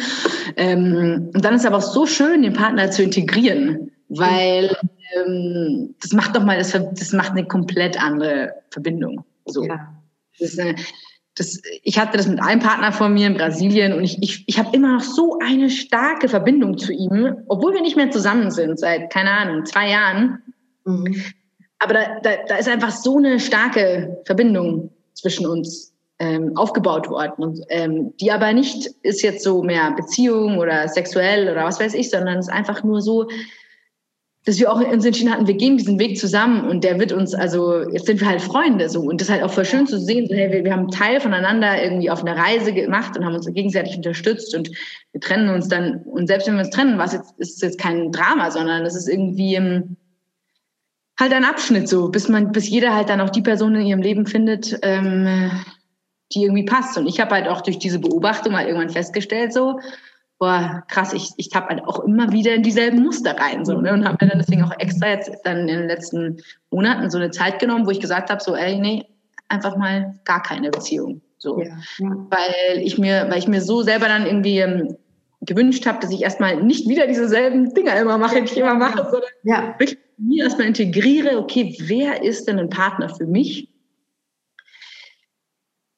[0.55, 4.75] Ähm, und dann ist es aber auch so schön, den Partner zu integrieren, weil
[5.15, 9.25] ähm, das macht doch mal, das, das macht eine komplett andere Verbindung.
[9.45, 9.65] So.
[9.65, 9.93] Ja.
[10.39, 10.75] Das ist eine,
[11.35, 14.59] das, ich hatte das mit einem Partner von mir in Brasilien und ich, ich, ich
[14.59, 18.79] habe immer noch so eine starke Verbindung zu ihm, obwohl wir nicht mehr zusammen sind
[18.79, 20.41] seit, keine Ahnung, zwei Jahren.
[20.85, 21.23] Mhm.
[21.79, 27.43] Aber da, da, da ist einfach so eine starke Verbindung zwischen uns ähm, aufgebaut worden.
[27.43, 31.93] Und, ähm, die aber nicht ist jetzt so mehr Beziehung oder sexuell oder was weiß
[31.93, 33.27] ich, sondern es ist einfach nur so,
[34.49, 37.35] dass wir auch uns entschieden hatten, wir gehen diesen Weg zusammen und der wird uns,
[37.35, 39.01] also jetzt sind wir halt Freunde so.
[39.01, 41.21] Und das ist halt auch voll schön zu sehen, so, hey, wir, wir haben Teil
[41.21, 44.71] voneinander irgendwie auf einer Reise gemacht und haben uns gegenseitig unterstützt und
[45.11, 48.11] wir trennen uns dann und selbst wenn wir uns trennen, was jetzt ist jetzt kein
[48.11, 49.97] Drama, sondern es ist irgendwie ähm,
[51.19, 54.01] halt ein Abschnitt so, bis man, bis jeder halt dann auch die Person in ihrem
[54.01, 55.51] Leben findet, ähm,
[56.33, 56.97] die irgendwie passt.
[56.97, 59.79] Und ich habe halt auch durch diese Beobachtung halt irgendwann festgestellt so
[60.39, 63.65] boah, krass, ich, ich tappe halt auch immer wieder in dieselben Muster rein.
[63.65, 63.93] So, ne?
[63.93, 67.29] Und habe mir dann deswegen auch extra jetzt dann in den letzten Monaten so eine
[67.29, 69.05] Zeit genommen, wo ich gesagt habe, so, ey, nee,
[69.49, 71.21] einfach mal gar keine Beziehung.
[71.37, 71.61] So.
[71.61, 72.27] Ja, ja.
[72.29, 74.95] Weil ich mir, weil ich mir so selber dann irgendwie ähm,
[75.41, 79.03] gewünscht habe, dass ich erstmal nicht wieder dieselben Dinger immer mache, die ich immer mache,
[79.03, 79.75] sondern ja.
[79.77, 83.69] wirklich mir erstmal integriere, okay, wer ist denn ein Partner für mich?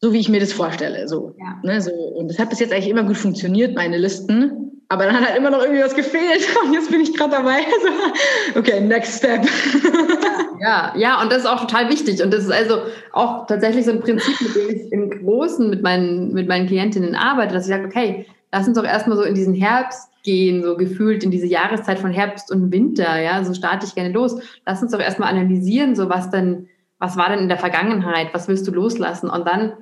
[0.01, 1.07] So wie ich mir das vorstelle.
[1.07, 1.59] So, ja.
[1.63, 1.91] ne, so.
[1.91, 4.71] Und das hat bis jetzt eigentlich immer gut funktioniert, meine Listen.
[4.89, 6.45] Aber dann hat halt immer noch irgendwie was gefehlt.
[6.65, 7.59] Und jetzt bin ich gerade dabei.
[8.53, 9.45] Also, okay, next step.
[10.61, 12.21] Ja, ja, und das ist auch total wichtig.
[12.21, 12.81] Und das ist also
[13.13, 17.15] auch tatsächlich so ein Prinzip, mit dem ich im Großen mit meinen, mit meinen Klientinnen
[17.15, 20.77] arbeite, dass ich sage, okay, lass uns doch erstmal so in diesen Herbst gehen, so
[20.77, 24.39] gefühlt in diese Jahreszeit von Herbst und Winter, ja, so starte ich gerne los.
[24.67, 26.67] Lass uns doch erstmal analysieren, so was denn,
[26.99, 29.31] was war denn in der Vergangenheit, was willst du loslassen?
[29.31, 29.73] Und dann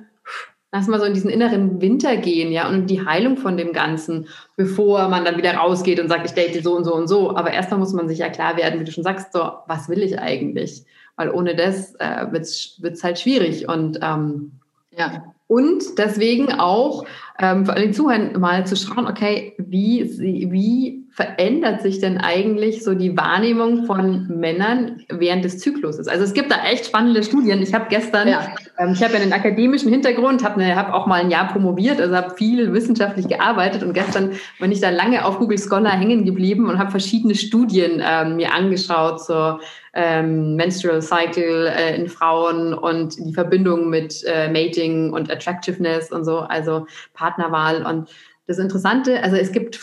[0.72, 4.28] lass mal so in diesen inneren Winter gehen, ja, und die Heilung von dem Ganzen,
[4.56, 7.36] bevor man dann wieder rausgeht und sagt, ich date so und so und so.
[7.36, 10.02] Aber erstmal muss man sich ja klar werden, wie du schon sagst, so, was will
[10.02, 10.84] ich eigentlich?
[11.16, 13.68] Weil ohne das äh, wird es halt schwierig.
[13.68, 14.52] Und ähm,
[14.96, 15.24] ja.
[15.48, 17.04] Und deswegen auch
[17.40, 20.08] ähm, für alle Zuhörer mal zu schauen, okay, wie,
[20.52, 26.08] wie verändert sich denn eigentlich so die Wahrnehmung von Männern während des Zykluses?
[26.08, 27.60] Also es gibt da echt spannende Studien.
[27.60, 28.54] Ich habe gestern, ja.
[28.78, 32.16] ähm, ich habe ja einen akademischen Hintergrund, habe hab auch mal ein Jahr promoviert, also
[32.16, 36.70] habe viel wissenschaftlich gearbeitet und gestern bin ich da lange auf Google Scholar hängen geblieben
[36.70, 39.60] und habe verschiedene Studien ähm, mir angeschaut zur
[39.92, 46.24] ähm, Menstrual Cycle äh, in Frauen und die Verbindung mit äh, Mating und Attractiveness und
[46.24, 48.08] so, also Partnerwahl und
[48.46, 49.78] das Interessante, also es gibt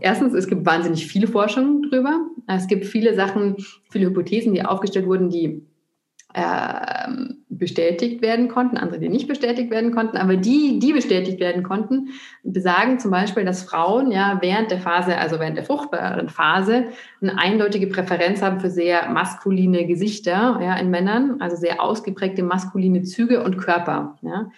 [0.00, 2.26] erstens, es gibt wahnsinnig viele Forschungen drüber.
[2.46, 3.56] Es gibt viele Sachen,
[3.90, 5.62] viele Hypothesen, die aufgestellt wurden, die
[6.32, 7.08] äh,
[7.48, 10.16] bestätigt werden konnten, andere, die nicht bestätigt werden konnten.
[10.16, 12.08] Aber die, die bestätigt werden konnten,
[12.42, 16.84] besagen zum Beispiel, dass Frauen ja während der Phase, also während der fruchtbaren Phase,
[17.20, 23.02] eine eindeutige Präferenz haben für sehr maskuline Gesichter ja, in Männern, also sehr ausgeprägte maskuline
[23.02, 24.16] Züge und Körper.
[24.22, 24.50] Ja.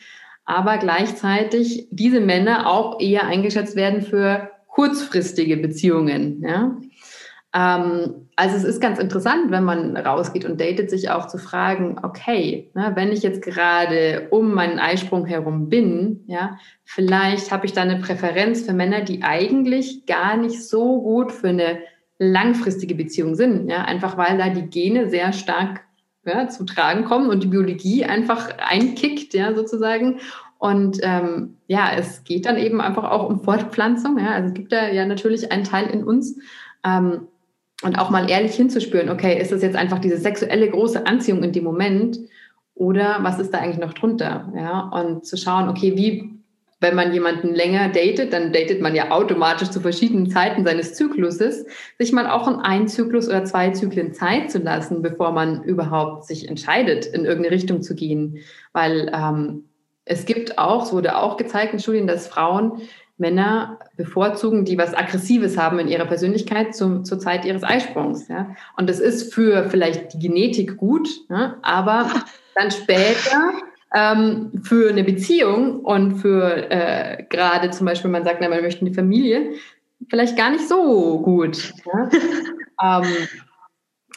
[0.44, 6.42] Aber gleichzeitig diese Männer auch eher eingeschätzt werden für kurzfristige Beziehungen.
[6.42, 6.76] Ja?
[7.54, 11.98] Ähm, also es ist ganz interessant, wenn man rausgeht und datet, sich auch zu fragen,
[12.02, 17.74] okay, ne, wenn ich jetzt gerade um meinen Eisprung herum bin, ja, vielleicht habe ich
[17.74, 21.78] da eine Präferenz für Männer, die eigentlich gar nicht so gut für eine
[22.18, 25.82] langfristige Beziehung sind, ja, einfach weil da die Gene sehr stark
[26.24, 30.20] ja, zu tragen kommen und die Biologie einfach einkickt, ja, sozusagen.
[30.62, 34.16] Und ähm, ja, es geht dann eben einfach auch um Fortpflanzung.
[34.16, 34.30] Ja?
[34.30, 36.38] Also es gibt da ja natürlich einen Teil in uns.
[36.84, 37.26] Ähm,
[37.82, 41.50] und auch mal ehrlich hinzuspüren, okay, ist das jetzt einfach diese sexuelle große Anziehung in
[41.50, 42.16] dem Moment
[42.74, 44.52] oder was ist da eigentlich noch drunter?
[44.56, 44.88] Ja?
[44.90, 46.30] Und zu schauen, okay, wie,
[46.78, 51.66] wenn man jemanden länger datet, dann datet man ja automatisch zu verschiedenen Zeiten seines Zykluses,
[51.98, 56.24] sich mal auch in einen Zyklus oder zwei Zyklen Zeit zu lassen, bevor man überhaupt
[56.24, 58.38] sich entscheidet, in irgendeine Richtung zu gehen.
[58.72, 59.64] Weil ähm,
[60.04, 62.82] es gibt auch, es wurde auch gezeigt in Studien, dass Frauen
[63.18, 68.28] Männer bevorzugen, die was Aggressives haben in ihrer Persönlichkeit zu, zur Zeit ihres Eisprungs.
[68.28, 68.54] Ja?
[68.76, 71.56] Und das ist für vielleicht die Genetik gut, ja?
[71.62, 72.10] aber
[72.56, 73.52] dann später
[73.94, 78.84] ähm, für eine Beziehung und für äh, gerade zum Beispiel, man sagt, na, man möchte
[78.84, 79.52] eine Familie,
[80.08, 81.72] vielleicht gar nicht so gut.
[81.86, 82.10] Ja?
[83.02, 83.28] ähm,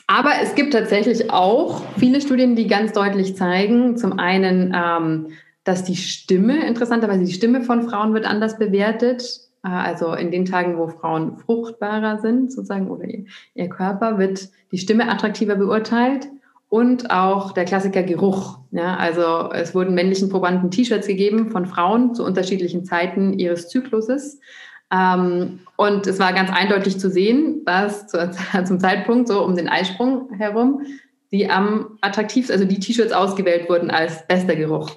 [0.08, 5.28] aber es gibt tatsächlich auch viele Studien, die ganz deutlich zeigen, zum einen, ähm,
[5.66, 9.42] dass die Stimme, interessanterweise die Stimme von Frauen wird anders bewertet.
[9.64, 13.06] Äh, also in den Tagen, wo Frauen fruchtbarer sind, sozusagen, oder
[13.56, 16.30] ihr Körper, wird die Stimme attraktiver beurteilt
[16.70, 18.60] und auch der Klassiker Geruch.
[18.72, 24.40] Ja, also es wurden männlichen Probanden T-Shirts gegeben von Frauen zu unterschiedlichen Zeiten ihres Zykluses.
[24.92, 28.30] Ähm, und es war ganz eindeutig zu sehen, dass zu,
[28.66, 30.84] zum Zeitpunkt so um den Eisprung herum
[31.32, 34.92] die am attraktivsten, also die T-Shirts ausgewählt wurden als bester Geruch.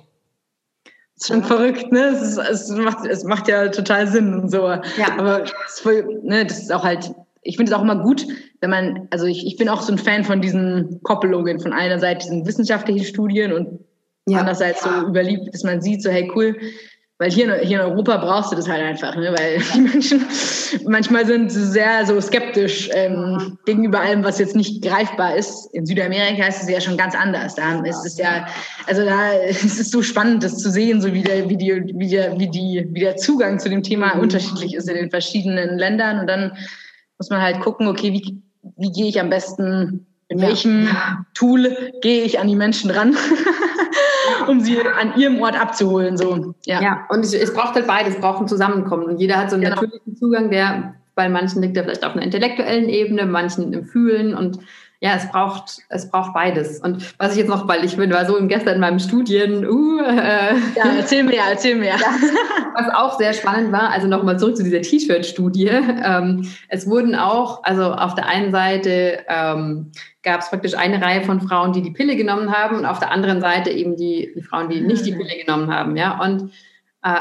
[1.18, 2.10] Das ist schon verrückt, ne?
[2.14, 4.68] Es, ist, es, macht, es macht ja total Sinn und so.
[4.68, 5.18] Ja.
[5.18, 7.10] Aber das ist, voll, ne, das ist auch halt,
[7.42, 8.24] ich finde es auch immer gut,
[8.60, 12.26] wenn man, also ich, ich bin auch so ein Fan von diesen Koppelungen, von einerseits
[12.26, 13.80] diesen wissenschaftlichen Studien und
[14.28, 14.38] ja.
[14.38, 16.56] andererseits so überliebt, dass man sieht, so hey cool,
[17.18, 19.34] weil hier, hier in Europa brauchst du das halt einfach, ne?
[19.36, 20.24] weil die Menschen
[20.86, 25.66] manchmal sind sehr so skeptisch ähm, gegenüber allem, was jetzt nicht greifbar ist.
[25.74, 27.56] In Südamerika ist es ja schon ganz anders.
[27.56, 28.46] Da ist es ja,
[28.86, 32.08] also da ist es so spannend, das zu sehen, so wie der, wie die, wie
[32.08, 34.20] der, wie die, wie der Zugang zu dem Thema mhm.
[34.20, 36.20] unterschiedlich ist in den verschiedenen Ländern.
[36.20, 36.56] Und dann
[37.18, 38.40] muss man halt gucken, okay, wie,
[38.76, 40.48] wie gehe ich am besten, in ja.
[40.48, 40.88] welchem
[41.34, 43.16] Tool gehe ich an die Menschen ran?
[44.48, 46.16] um sie an ihrem Ort abzuholen.
[46.16, 46.54] So.
[46.66, 49.04] Ja, ja und es, es braucht halt beides, es braucht ein Zusammenkommen.
[49.04, 49.76] Und jeder hat so einen genau.
[49.76, 54.34] natürlichen Zugang, der bei manchen liegt er vielleicht auf einer intellektuellen Ebene, manchen im Fühlen
[54.34, 54.60] und
[55.00, 56.80] ja, es braucht, es braucht beides.
[56.80, 60.00] Und was ich jetzt noch, weil ich bin, war so gestern in meinem Studien, uh,
[60.00, 61.90] äh, ja, erzähl mir, erzähl mir.
[61.90, 61.98] Ja,
[62.74, 65.68] was auch sehr spannend war, also nochmal zurück zu dieser T-Shirt-Studie.
[65.68, 69.92] Ähm, es wurden auch, also auf der einen Seite ähm,
[70.22, 73.12] gab es praktisch eine Reihe von Frauen, die die Pille genommen haben und auf der
[73.12, 75.18] anderen Seite eben die, die Frauen, die nicht die mhm.
[75.18, 75.96] Pille genommen haben.
[75.96, 76.50] Ja, und
[77.04, 77.20] äh,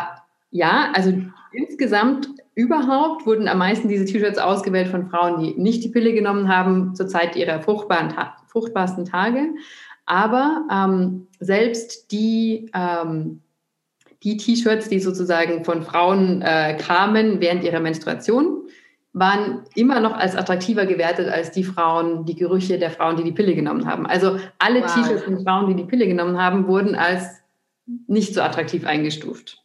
[0.51, 1.13] ja, also
[1.51, 6.49] insgesamt überhaupt wurden am meisten diese T-Shirts ausgewählt von Frauen, die nicht die Pille genommen
[6.49, 8.11] haben zur Zeit ihrer fruchtbaren,
[8.47, 9.53] fruchtbarsten Tage.
[10.07, 13.41] Aber ähm, selbst die, ähm,
[14.23, 18.63] die T-Shirts, die sozusagen von Frauen äh, kamen während ihrer Menstruation,
[19.13, 23.31] waren immer noch als attraktiver gewertet als die Frauen, die Gerüche der Frauen, die die
[23.33, 24.07] Pille genommen haben.
[24.07, 24.95] Also alle wow.
[24.95, 27.39] T-Shirts von Frauen, die die Pille genommen haben, wurden als
[28.07, 29.63] nicht so attraktiv eingestuft.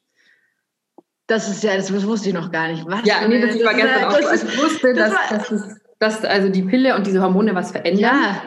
[1.27, 2.85] Das ist ja, das wusste ich noch gar nicht.
[2.87, 4.31] Was ja, nee, das, das war gestern auch.
[4.31, 8.01] Also ich wusste, das dass, dass, dass, also die Pille und diese Hormone was verändern.
[8.03, 8.43] Ja.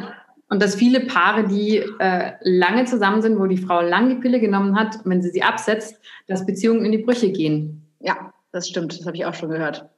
[0.49, 4.39] Und dass viele Paare, die äh, lange zusammen sind, wo die Frau lange die Pille
[4.39, 7.91] genommen hat, wenn sie sie absetzt, dass Beziehungen in die Brüche gehen.
[7.99, 8.99] Ja, das stimmt.
[8.99, 9.89] Das habe ich auch schon gehört.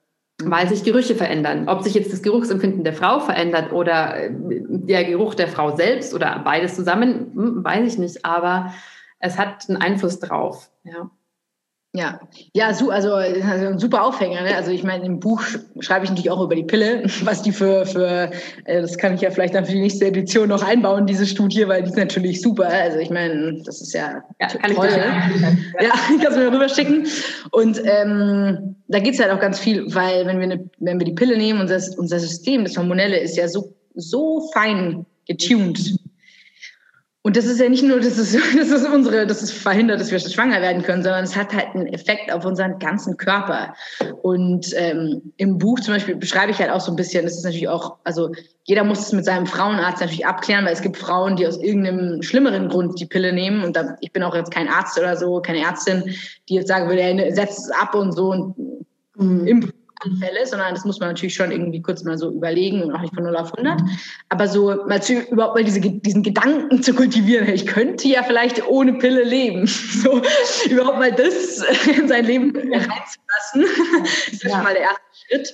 [0.43, 1.67] weil sich Gerüche verändern.
[1.67, 6.13] Ob sich jetzt das Geruchsempfinden der Frau verändert oder äh, der Geruch der Frau selbst
[6.13, 8.71] oder beides zusammen, hm, weiß ich nicht, aber
[9.19, 10.69] es hat einen Einfluss drauf.
[10.84, 11.09] Ja.
[11.97, 12.19] Ja,
[12.53, 14.43] ja, so, also, also ein super Aufhänger.
[14.43, 14.55] Ne?
[14.55, 15.41] Also ich meine, im Buch
[15.79, 18.29] schreibe ich natürlich auch über die Pille, was die für, für
[18.65, 21.67] äh, das kann ich ja vielleicht dann für die nächste Edition noch einbauen, diese Studie,
[21.67, 22.67] weil die ist natürlich super.
[22.67, 24.89] Also ich meine, das ist ja, ja kann toll.
[25.79, 25.91] Ich ja,
[26.21, 27.07] kannst du mir rüber schicken.
[27.49, 31.13] Und ähm, da geht's halt auch ganz viel, weil wenn wir, eine, wenn wir die
[31.13, 35.97] Pille nehmen, unser, unser System, das Hormonelle, ist ja so, so fein getuned
[37.28, 40.11] und das ist ja nicht nur, dass es, das ist unsere, das ist verhindert, dass
[40.11, 43.73] wir schwanger werden können, sondern es hat halt einen Effekt auf unseren ganzen Körper.
[44.21, 47.43] Und ähm, im Buch zum Beispiel beschreibe ich halt auch so ein bisschen, das ist
[47.43, 48.32] natürlich auch, also
[48.63, 52.21] jeder muss es mit seinem Frauenarzt natürlich abklären, weil es gibt Frauen, die aus irgendeinem
[52.21, 53.61] schlimmeren Grund die Pille nehmen.
[53.61, 56.15] Und da, ich bin auch jetzt kein Arzt oder so, keine Ärztin,
[56.47, 58.32] die jetzt sagen würde, ja, setzt es ab und so.
[58.32, 58.57] Und
[59.17, 59.47] mhm.
[59.47, 63.01] im Anfälle, sondern das muss man natürlich schon irgendwie kurz mal so überlegen und auch
[63.01, 63.81] nicht von 0 auf 100.
[64.29, 68.67] Aber so mal zu, überhaupt mal diese, diesen Gedanken zu kultivieren, ich könnte ja vielleicht
[68.67, 69.67] ohne Pille leben.
[69.97, 70.21] So,
[70.69, 73.63] überhaupt mal das in sein Leben reinzulassen,
[74.31, 74.51] ist ja.
[74.51, 75.53] schon mal der erste Schritt.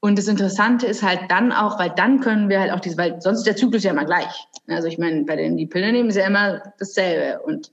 [0.00, 3.22] Und das Interessante ist halt dann auch, weil dann können wir halt auch diese, weil
[3.22, 4.46] sonst ist der Zyklus ja immer gleich.
[4.68, 7.40] Also ich meine, bei denen die Pille nehmen ist ja immer dasselbe.
[7.42, 7.70] Und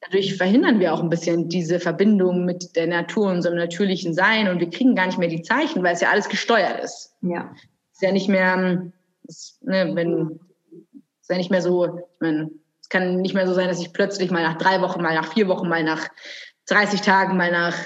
[0.00, 4.60] dadurch verhindern wir auch ein bisschen diese Verbindung mit der Natur, unserem natürlichen Sein und
[4.60, 7.14] wir kriegen gar nicht mehr die Zeichen, weil es ja alles gesteuert ist.
[7.22, 7.50] Ja.
[7.92, 8.90] Es ist ja nicht mehr,
[9.28, 10.40] es, ne, wenn,
[11.20, 13.92] ist ja nicht mehr so, ich meine, es kann nicht mehr so sein, dass ich
[13.92, 16.08] plötzlich mal nach drei Wochen, mal nach vier Wochen, mal nach
[16.66, 17.76] 30 Tagen, mal nach,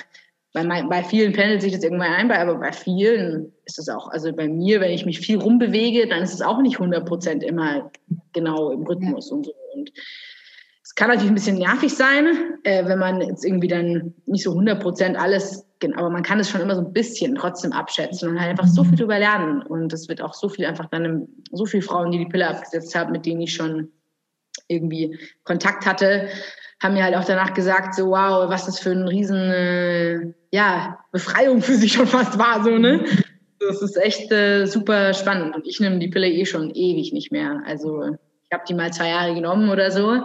[0.53, 4.33] bei, bei vielen pendelt sich das irgendwann ein, aber bei vielen ist es auch, also
[4.33, 7.91] bei mir, wenn ich mich viel rumbewege, dann ist es auch nicht 100 Prozent immer
[8.33, 9.37] genau im Rhythmus ja.
[9.37, 9.55] und so.
[9.75, 9.91] Und
[10.95, 14.53] es kann natürlich ein bisschen nervig sein, äh, wenn man jetzt irgendwie dann nicht so
[14.53, 15.67] 100 Prozent alles,
[15.97, 18.85] aber man kann es schon immer so ein bisschen trotzdem abschätzen und halt einfach so
[18.85, 19.63] viel drüber lernen.
[19.63, 22.95] Und es wird auch so viel einfach dann, so viele Frauen, die die Pille abgesetzt
[22.95, 23.89] haben, mit denen ich schon
[24.69, 26.29] irgendwie Kontakt hatte,
[26.81, 31.01] haben mir halt auch danach gesagt, so wow, was das für ein riesen, äh, ja,
[31.11, 33.05] Befreiung für sie schon fast war, so, ne?
[33.59, 35.57] Das ist echt äh, super spannend.
[35.57, 37.65] Und ich nehme die Pille eh schon ewig nicht mehr.
[37.67, 40.23] Also ich habe die mal zwei Jahre genommen oder so.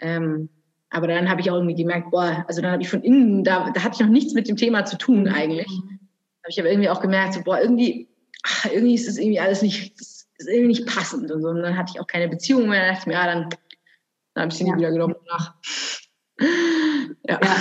[0.00, 0.48] Ähm,
[0.90, 3.70] aber dann habe ich auch irgendwie gemerkt, boah, also dann habe ich von innen, da,
[3.70, 5.68] da hatte ich noch nichts mit dem Thema zu tun eigentlich.
[5.68, 6.00] Mhm.
[6.42, 8.08] Habe ich aber irgendwie auch gemerkt, so, boah, irgendwie,
[8.42, 11.48] ach, irgendwie ist das irgendwie alles nicht, ist irgendwie nicht passend und so.
[11.48, 12.80] Und dann hatte ich auch keine Beziehung mehr.
[12.80, 13.48] Dann dachte ich mir, ja, dann,
[14.34, 14.72] dann habe ich sie ja.
[14.72, 15.54] nie wieder genommen nach.
[17.28, 17.38] ja.
[17.42, 17.56] ja,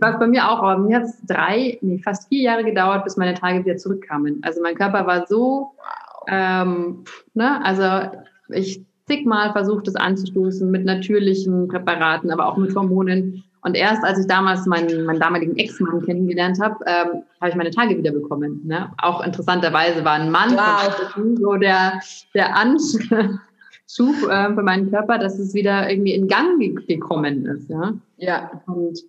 [0.00, 3.16] was bei mir auch, aber mir hat es drei, nee, fast vier Jahre gedauert, bis
[3.16, 4.40] meine Tage wieder zurückkamen.
[4.42, 6.26] Also mein Körper war so, wow.
[6.26, 8.10] ähm, ne, also
[8.48, 13.44] ich zigmal versucht, es anzustoßen mit natürlichen Präparaten, aber auch mit Hormonen.
[13.62, 17.70] Und erst als ich damals meinen, meinen damaligen Ex-Mann kennengelernt habe, ähm, habe ich meine
[17.70, 18.60] Tage wieder bekommen.
[18.64, 18.90] Ne?
[18.98, 21.38] Auch interessanterweise war ein Mann wow.
[21.40, 22.00] so der,
[22.34, 27.70] der Anschub äh, für meinen Körper, dass es wieder irgendwie in Gang gekommen ist.
[27.70, 27.94] Ja.
[28.18, 28.62] ja.
[28.66, 29.00] Und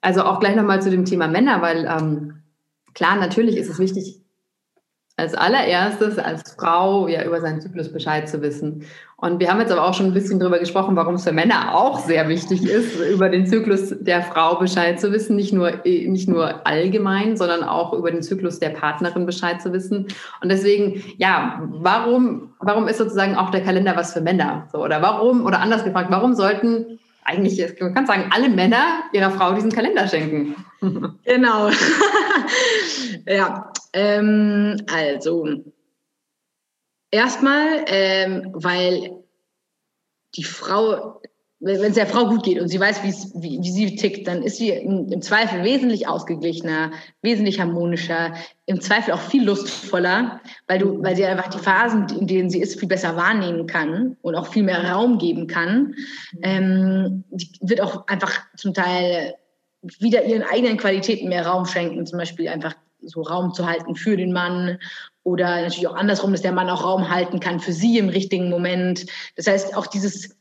[0.00, 2.34] also auch gleich nochmal zu dem Thema Männer, weil ähm,
[2.94, 4.21] klar, natürlich ist es wichtig,
[5.16, 8.84] als allererstes als Frau ja über seinen Zyklus Bescheid zu wissen.
[9.16, 11.76] Und wir haben jetzt aber auch schon ein bisschen darüber gesprochen, warum es für Männer
[11.76, 15.36] auch sehr wichtig ist, über den Zyklus der Frau Bescheid zu wissen.
[15.36, 20.08] Nicht nur, nicht nur allgemein, sondern auch über den Zyklus der Partnerin Bescheid zu wissen.
[20.40, 24.66] Und deswegen, ja, warum, warum ist sozusagen auch der Kalender was für Männer?
[24.72, 29.30] So, oder warum, oder anders gefragt, warum sollten eigentlich, man kann sagen, alle Männer ihrer
[29.30, 30.56] Frau diesen Kalender schenken?
[31.24, 31.70] Genau.
[33.26, 35.46] ja, ähm, also,
[37.12, 39.22] erstmal, ähm, weil
[40.34, 41.22] die Frau,
[41.64, 44.56] wenn es der Frau gut geht und sie weiß, wie, wie sie tickt, dann ist
[44.56, 46.90] sie im, Zweifel wesentlich ausgeglichener,
[47.22, 48.34] wesentlich harmonischer,
[48.66, 52.60] im Zweifel auch viel lustvoller, weil du, weil sie einfach die Phasen, in denen sie
[52.60, 55.94] ist, viel besser wahrnehmen kann und auch viel mehr Raum geben kann.
[56.42, 59.34] Ähm, die wird auch einfach zum Teil
[60.00, 64.16] wieder ihren eigenen Qualitäten mehr Raum schenken, zum Beispiel einfach so Raum zu halten für
[64.16, 64.78] den Mann
[65.22, 68.50] oder natürlich auch andersrum, dass der Mann auch Raum halten kann für sie im richtigen
[68.50, 69.06] Moment.
[69.36, 70.36] Das heißt, auch dieses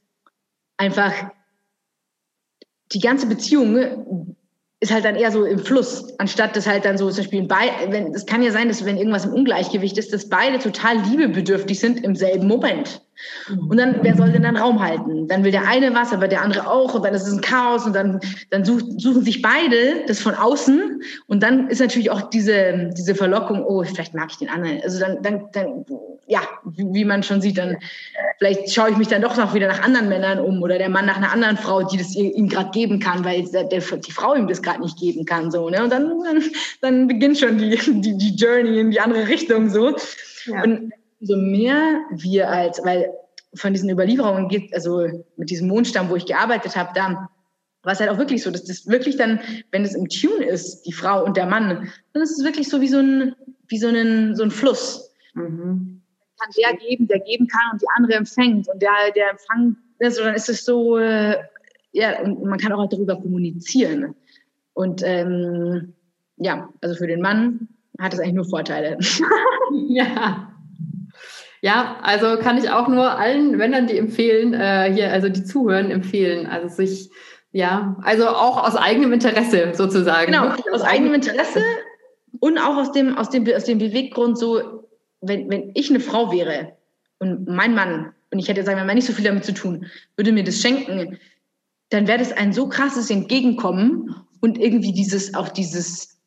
[0.81, 1.13] einfach,
[2.91, 4.35] die ganze Beziehung
[4.79, 7.47] ist halt dann eher so im Fluss, anstatt dass halt dann so zum Beispiel,
[8.13, 12.03] es kann ja sein, dass wenn irgendwas im Ungleichgewicht ist, dass beide total liebebedürftig sind
[12.03, 13.01] im selben Moment.
[13.69, 15.27] Und dann, wer soll denn dann Raum halten?
[15.27, 17.85] Dann will der eine was, aber der andere auch und dann ist es ein Chaos
[17.85, 22.29] und dann, dann such, suchen sich beide das von außen und dann ist natürlich auch
[22.29, 24.81] diese, diese Verlockung, oh, vielleicht mag ich den anderen.
[24.83, 25.85] Also dann, dann, dann
[26.27, 27.77] ja, wie, wie man schon sieht, dann
[28.39, 31.05] vielleicht schaue ich mich dann doch noch wieder nach anderen Männern um oder der Mann
[31.05, 34.33] nach einer anderen Frau, die das ihm gerade geben kann, weil der, der, die Frau
[34.35, 35.51] ihm das gerade nicht geben kann.
[35.51, 35.83] So, ne?
[35.83, 36.43] Und dann, dann,
[36.81, 39.95] dann beginnt schon die, die, die Journey in die andere Richtung so.
[40.45, 40.63] Ja.
[40.63, 40.91] Und
[41.21, 43.13] so mehr wir als, weil
[43.53, 45.07] von diesen Überlieferungen geht, also
[45.37, 47.29] mit diesem Mondstamm, wo ich gearbeitet habe, da
[47.83, 49.39] war es halt auch wirklich so, dass das wirklich dann,
[49.71, 52.81] wenn es im Tune ist, die Frau und der Mann, dann ist es wirklich so
[52.81, 53.35] wie so ein,
[53.67, 55.11] wie so ein, so ein Fluss.
[55.33, 56.01] Mhm.
[56.39, 60.23] Kann der geben, der geben kann und die andere empfängt und der, der empfangt, also
[60.23, 61.37] dann ist es so, äh,
[61.91, 64.15] ja, und man kann auch halt darüber kommunizieren.
[64.73, 65.93] Und ähm,
[66.37, 67.67] ja, also für den Mann
[67.99, 68.97] hat es eigentlich nur Vorteile.
[69.89, 70.50] ja.
[71.61, 75.91] Ja, also kann ich auch nur allen Männern, die empfehlen, äh, hier, also die zuhören,
[75.91, 76.47] empfehlen.
[76.47, 77.11] Also sich,
[77.51, 80.31] ja, also auch aus eigenem Interesse sozusagen.
[80.31, 81.61] Genau, aus, aus eigenem Interesse
[82.39, 84.87] und auch aus dem, aus dem, aus dem Beweggrund so,
[85.21, 86.75] wenn, wenn ich eine Frau wäre
[87.19, 89.85] und mein Mann, und ich hätte, sagen wir mal, nicht so viel damit zu tun,
[90.15, 91.19] würde mir das schenken,
[91.89, 96.17] dann wäre das ein so krasses Entgegenkommen und irgendwie dieses, auch dieses,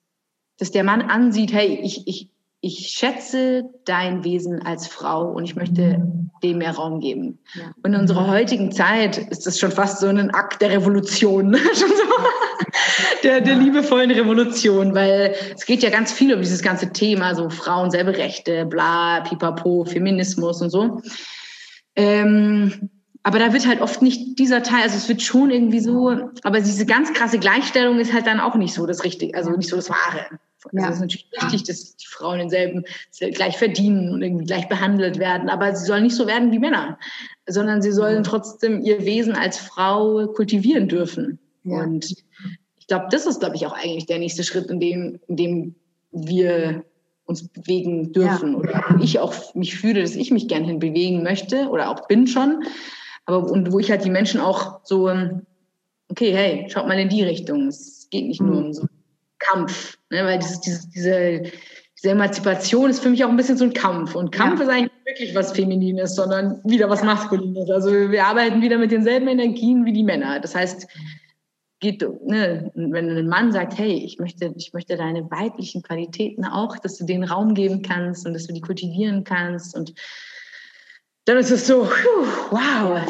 [0.59, 2.31] dass der Mann ansieht, hey, ich, ich,
[2.65, 6.03] ich schätze dein Wesen als Frau und ich möchte
[6.43, 7.39] dem mehr Raum geben.
[7.55, 7.75] Ja.
[7.83, 11.91] Und in unserer heutigen Zeit ist das schon fast so ein Akt der Revolution, schon
[11.91, 12.05] so
[13.23, 17.51] der, der liebevollen Revolution, weil es geht ja ganz viel um dieses ganze Thema, so
[17.51, 21.03] Frauen selbe Rechte, bla, pipapo, Feminismus und so.
[21.97, 22.89] Ähm,
[23.23, 26.61] aber da wird halt oft nicht dieser Teil, also es wird schon irgendwie so, aber
[26.61, 29.77] diese ganz krasse Gleichstellung ist halt dann auch nicht so das Richtige, also nicht so
[29.77, 30.27] das Wahre.
[30.67, 30.89] Also ja.
[30.89, 32.85] es ist natürlich wichtig, dass die Frauen denselben
[33.33, 36.99] gleich verdienen und irgendwie gleich behandelt werden, aber sie sollen nicht so werden wie Männer,
[37.47, 41.39] sondern sie sollen trotzdem ihr Wesen als Frau kultivieren dürfen.
[41.65, 41.83] Ja.
[41.83, 42.25] Und
[42.79, 45.75] ich glaube, das ist, glaube ich, auch eigentlich der nächste Schritt, in dem, in dem
[46.13, 46.85] wir
[47.27, 48.53] uns bewegen dürfen.
[48.53, 48.59] Ja.
[48.59, 52.27] Oder ich auch mich fühle, dass ich mich gern hin bewegen möchte oder auch bin
[52.27, 52.65] schon.
[53.27, 55.11] Aber und wo ich halt die Menschen auch so,
[56.09, 57.69] okay, hey, schaut mal in die Richtung.
[57.69, 58.67] Es geht nicht nur mhm.
[58.67, 58.87] um so
[59.49, 60.25] Kampf, ne?
[60.25, 61.43] weil dieses, dieses, diese,
[61.97, 64.15] diese Emanzipation ist für mich auch ein bisschen so ein Kampf.
[64.15, 64.67] Und Kampf ja.
[64.67, 67.71] ist eigentlich wirklich was Feminines, sondern wieder was Maskulines.
[67.71, 70.41] Also wir arbeiten wieder mit denselben Energien wie die Männer.
[70.41, 70.87] Das heißt,
[71.81, 76.79] geht, ne, wenn ein Mann sagt, hey, ich möchte, ich möchte deine weiblichen Qualitäten auch,
[76.79, 79.95] dass du denen Raum geben kannst und dass du die kultivieren kannst und
[81.27, 81.89] dann ist es so,
[82.51, 83.01] wow,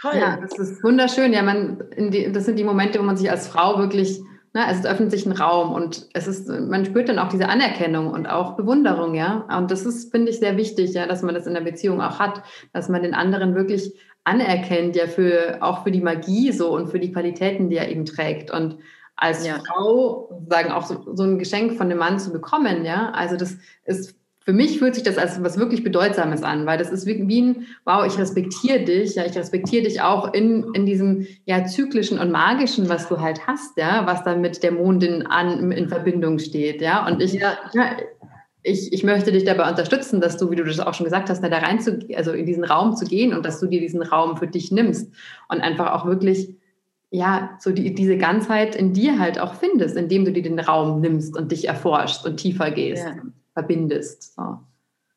[0.00, 0.12] toll.
[0.14, 1.32] Ja, das ist wunderschön.
[1.32, 4.20] Ja, man, die, das sind die Momente, wo man sich als Frau wirklich
[4.52, 8.10] Ne, es öffnet sich ein Raum und es ist, man spürt dann auch diese Anerkennung
[8.10, 9.46] und auch Bewunderung, ja.
[9.56, 12.18] Und das ist, finde ich, sehr wichtig, ja, dass man das in der Beziehung auch
[12.18, 12.42] hat,
[12.72, 13.94] dass man den anderen wirklich
[14.24, 18.04] anerkennt, ja, für, auch für die Magie so und für die Qualitäten, die er eben
[18.04, 18.50] trägt.
[18.50, 18.78] Und
[19.14, 19.60] als ja.
[19.60, 23.56] Frau sagen auch so, so ein Geschenk von dem Mann zu bekommen, ja, also das
[23.84, 27.28] ist für mich fühlt sich das als was wirklich Bedeutsames an, weil das ist wie,
[27.28, 31.64] wie ein, wow, ich respektiere dich, ja, ich respektiere dich auch in, in diesem ja
[31.66, 35.88] zyklischen und magischen, was du halt hast, ja, was dann mit der Mondin an, in
[35.88, 37.58] Verbindung steht, ja, und ich, ja.
[38.62, 41.42] ich, ich möchte dich dabei unterstützen, dass du, wie du das auch schon gesagt hast,
[41.42, 44.38] da rein zu, also in diesen Raum zu gehen und dass du dir diesen Raum
[44.38, 45.12] für dich nimmst
[45.48, 46.56] und einfach auch wirklich
[47.12, 51.00] ja, so die, diese Ganzheit in dir halt auch findest, indem du dir den Raum
[51.00, 53.04] nimmst und dich erforschst und tiefer gehst.
[53.04, 53.16] Ja
[53.60, 54.34] verbindest.
[54.34, 54.58] So.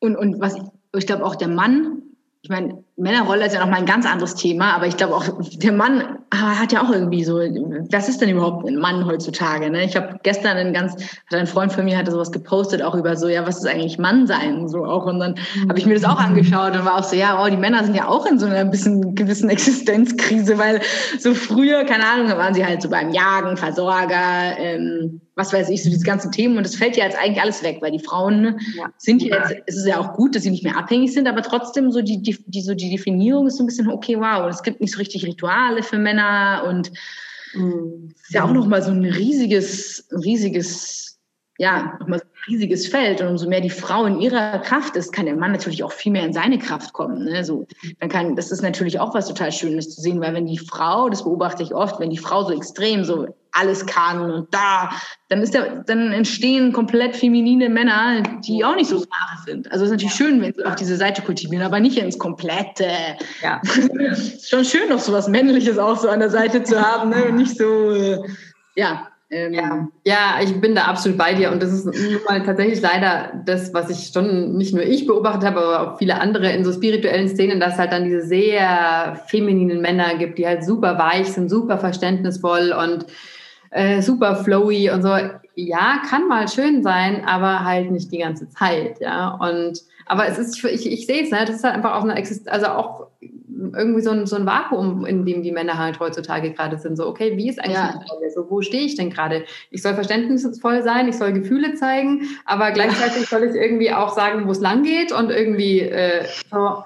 [0.00, 0.56] Und, und was
[0.96, 2.02] ich glaube auch der Mann,
[2.42, 5.24] ich meine, Männerrolle ist ja noch mal ein ganz anderes Thema, aber ich glaube auch,
[5.40, 9.70] der Mann hat ja auch irgendwie so, was ist denn überhaupt ein Mann heutzutage?
[9.70, 9.84] Ne?
[9.84, 13.16] Ich habe gestern ein ganz, hat ein Freund von mir hatte sowas gepostet, auch über
[13.16, 14.68] so, ja, was ist eigentlich Mann sein?
[14.68, 15.06] So auch.
[15.06, 15.34] Und dann
[15.68, 17.94] habe ich mir das auch angeschaut und war auch so, ja, oh, die Männer sind
[17.94, 20.80] ja auch in so einer bisschen gewissen Existenzkrise, weil
[21.18, 25.68] so früher, keine Ahnung, da waren sie halt so beim Jagen, Versorger, ähm, was weiß
[25.70, 26.56] ich, so diese ganzen Themen.
[26.56, 28.86] Und das fällt ja jetzt eigentlich alles weg, weil die Frauen ja.
[28.98, 31.42] sind ja jetzt, es ist ja auch gut, dass sie nicht mehr abhängig sind, aber
[31.42, 34.62] trotzdem so die, die, die so die Definierung ist so ein bisschen, okay, wow, es
[34.62, 36.23] gibt nicht so richtig Rituale für Männer
[36.68, 36.92] und
[37.54, 38.14] mhm.
[38.22, 41.20] ist ja auch nochmal so ein riesiges, riesiges,
[41.58, 43.20] ja, nochmal so riesiges Feld.
[43.20, 46.12] Und umso mehr die Frau in ihrer Kraft ist, kann der Mann natürlich auch viel
[46.12, 47.24] mehr in seine Kraft kommen.
[47.24, 47.44] Ne?
[47.44, 47.66] So,
[48.00, 51.08] dann kann, das ist natürlich auch was total Schönes zu sehen, weil wenn die Frau,
[51.08, 54.90] das beobachte ich oft, wenn die Frau so extrem so alles kann und da,
[55.28, 59.70] dann ist der, dann entstehen komplett feminine Männer, die auch nicht so smart sind.
[59.70, 62.88] Also es ist natürlich schön, wenn sie auf diese Seite kultivieren, aber nicht ins Komplette.
[63.42, 63.60] Ja.
[64.10, 67.26] ist schon schön, noch so was Männliches auch so an der Seite zu haben, ne?
[67.26, 68.18] Und nicht so, äh,
[68.74, 69.08] ja.
[69.30, 69.88] Ähm, ja.
[70.04, 71.94] ja, ich bin da absolut bei dir und das ist nun
[72.28, 76.20] mal tatsächlich leider das, was ich schon nicht nur ich beobachtet habe, aber auch viele
[76.20, 80.46] andere in so spirituellen Szenen, dass es halt dann diese sehr femininen Männer gibt, die
[80.46, 83.06] halt super weich sind, super verständnisvoll und
[83.70, 85.16] äh, super flowy und so.
[85.56, 89.38] Ja, kann mal schön sein, aber halt nicht die ganze Zeit, ja.
[89.40, 91.44] Und aber es ist, ich, ich sehe es, ne?
[91.46, 93.06] das ist halt einfach auch eine Exist also auch
[93.72, 96.96] irgendwie so ein, so ein Vakuum, in dem die Männer halt heutzutage gerade sind.
[96.96, 98.00] So, okay, wie ist eigentlich ja.
[98.10, 98.30] Rolle?
[98.30, 99.44] So, wo stehe ich denn gerade?
[99.70, 104.46] Ich soll verständnisvoll sein, ich soll Gefühle zeigen, aber gleichzeitig soll ich irgendwie auch sagen,
[104.46, 106.82] wo es lang geht und irgendwie äh, so,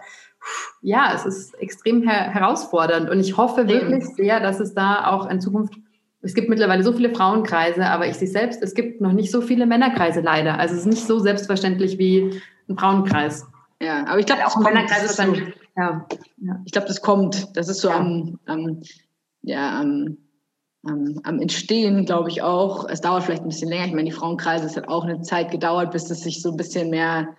[0.82, 5.28] ja, es ist extrem her herausfordernd und ich hoffe wirklich sehr, dass es da auch
[5.28, 5.74] in Zukunft
[6.20, 9.40] es gibt mittlerweile so viele Frauenkreise, aber ich sehe selbst, es gibt noch nicht so
[9.40, 10.58] viele Männerkreise leider.
[10.58, 13.46] Also es ist nicht so selbstverständlich wie ein Frauenkreis.
[13.80, 16.06] Ja, aber ich glaube auch ein Männerkreis ist dann ja,
[16.38, 16.60] ja.
[16.64, 17.56] Ich glaube, das kommt.
[17.56, 17.96] Das ist so ja.
[17.96, 18.82] am, am,
[19.42, 20.18] ja, am,
[20.84, 22.88] am, am Entstehen, glaube ich auch.
[22.88, 23.86] Es dauert vielleicht ein bisschen länger.
[23.86, 26.56] Ich meine, die Frauenkreise, es hat auch eine Zeit gedauert, bis es sich so ein
[26.56, 27.36] bisschen mehr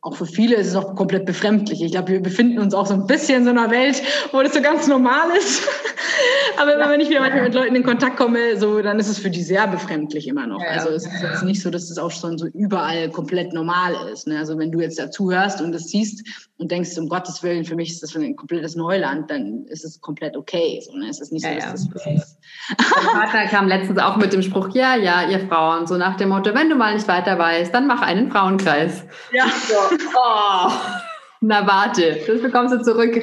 [0.00, 1.82] auch für viele ist es auch komplett befremdlich.
[1.82, 4.54] Ich glaube, wir befinden uns auch so ein bisschen in so einer Welt, wo das
[4.54, 5.62] so ganz normal ist.
[6.60, 6.88] Aber ja.
[6.88, 9.42] wenn ich wieder manchmal mit Leuten in Kontakt komme, so, dann ist es für die
[9.42, 10.62] sehr befremdlich immer noch.
[10.62, 13.94] Ja, also es ist jetzt nicht so, dass es auch schon so überall komplett normal
[14.12, 14.28] ist.
[14.28, 14.38] Ne?
[14.38, 16.24] Also wenn du jetzt dazu hörst und das siehst
[16.58, 20.00] und denkst, um Gottes Willen, für mich ist das ein komplettes Neuland, dann ist es
[20.00, 20.80] komplett okay.
[20.84, 21.08] So, ne?
[21.08, 22.38] Es ist nicht so, dass das ist.
[22.96, 26.30] Mein Vater kam letztens auch mit dem Spruch, ja, ja, ihr Frauen, so nach dem
[26.30, 29.04] Motto, wenn du mal nicht weiter weißt, dann mach einen Frauenkreis.
[29.32, 29.44] Ja.
[29.46, 30.70] So, oh,
[31.40, 33.16] na warte, das bekommst du zurück.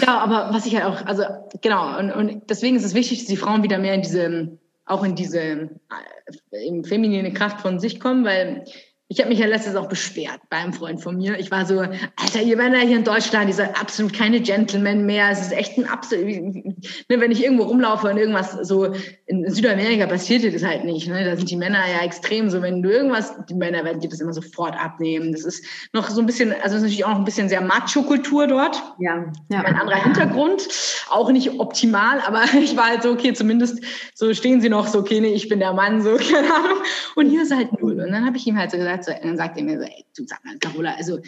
[0.00, 1.24] Ja, aber was ich halt auch, also
[1.60, 5.04] genau, und, und deswegen ist es wichtig, dass die Frauen wieder mehr in diese, auch
[5.04, 8.64] in diese äh, feminine Kraft von sich kommen, weil
[9.12, 11.38] ich habe mich ja letztens auch beschwert bei einem Freund von mir.
[11.38, 15.28] Ich war so, Alter, ihr Männer hier in Deutschland, die sind absolut keine Gentlemen mehr.
[15.30, 16.64] Es ist echt ein absolut, ne,
[17.08, 18.94] wenn ich irgendwo rumlaufe und irgendwas so
[19.26, 21.08] in Südamerika passiert das halt nicht.
[21.08, 21.26] Ne?
[21.26, 24.20] Da sind die Männer ja extrem so, wenn du irgendwas, die Männer werden dir das
[24.20, 25.32] immer sofort abnehmen.
[25.32, 28.46] Das ist noch so ein bisschen, also ist natürlich auch noch ein bisschen sehr Macho-Kultur
[28.46, 28.82] dort.
[28.98, 29.60] Ja, ja.
[29.60, 30.66] Ein anderer Hintergrund,
[31.10, 33.84] auch nicht optimal, aber ich war halt so, okay, zumindest
[34.14, 36.78] so stehen sie noch so, okay, nee, ich bin der Mann, so, keine Ahnung.
[37.14, 38.00] Und hier ist halt null.
[38.00, 40.04] Und dann habe ich ihm halt so gesagt, so, dann sagt er mir so, ey,
[40.16, 41.18] du sag mal, Carola, also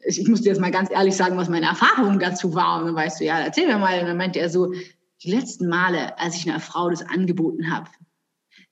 [0.00, 2.80] ich, ich muss dir jetzt mal ganz ehrlich sagen, was meine Erfahrung dazu war.
[2.80, 4.00] Und dann weißt du, ja, erzähl mir mal.
[4.00, 4.72] Und dann meinte er so,
[5.22, 7.88] die letzten Male, als ich einer Frau das angeboten habe,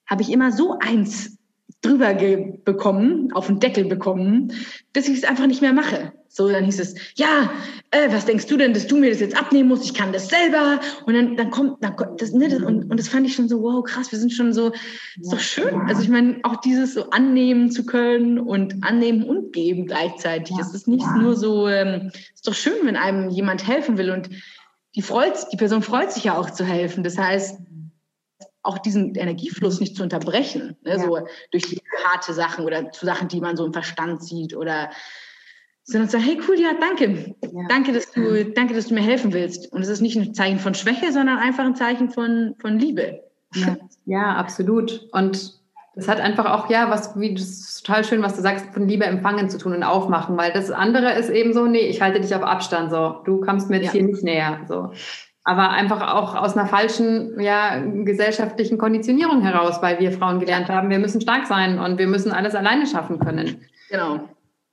[0.07, 1.39] habe ich immer so eins
[1.81, 4.53] drüber bekommen, auf den Deckel bekommen,
[4.93, 6.13] dass ich es einfach nicht mehr mache.
[6.35, 7.51] So, dann hieß es, ja,
[7.91, 9.85] äh, was denkst du denn, dass du mir das jetzt abnehmen musst?
[9.85, 10.81] Ich kann das selber.
[11.05, 13.51] Und dann, dann kommt, dann kommt das, ne, das, und, und das fand ich schon
[13.51, 14.73] so, wow, krass, wir sind schon so,
[15.21, 15.79] ist doch schön.
[15.87, 20.57] Also ich meine, auch dieses so annehmen zu können und annehmen und geben gleichzeitig.
[20.57, 20.63] Ja.
[20.63, 24.31] Es ist nicht nur so, ähm, ist doch schön, wenn einem jemand helfen will und
[24.95, 27.05] die freut, die Person freut sich ja auch zu helfen.
[27.05, 27.59] Das heißt,
[28.63, 30.99] auch diesen Energiefluss nicht zu unterbrechen, ne, ja.
[30.99, 34.89] so durch harte Sachen oder zu Sachen, die man so im Verstand sieht oder
[35.85, 37.35] sondern sagen, hey cool, ja, danke.
[37.43, 37.67] Ja.
[37.69, 39.73] Danke, dass du, danke, dass du mir helfen willst.
[39.73, 43.21] Und es ist nicht ein Zeichen von Schwäche, sondern einfach ein Zeichen von, von Liebe.
[43.55, 43.77] Ja,
[44.07, 45.09] ja absolut.
[45.13, 45.61] Und
[45.95, 48.89] das hat einfach auch, ja, was, wie, das ist total schön, was du sagst, von
[48.89, 52.21] Liebe empfangen zu tun und aufmachen, weil das andere ist eben so, nee, ich halte
[52.21, 53.93] dich auf Abstand, so, du kommst mir jetzt ja.
[53.93, 54.93] hier nicht näher, so.
[55.45, 60.89] Aber einfach auch aus einer falschen, ja, gesellschaftlichen Konditionierung heraus, weil wir Frauen gelernt haben,
[60.89, 63.67] wir müssen stark sein und wir müssen alles alleine schaffen können.
[63.91, 64.21] Genau.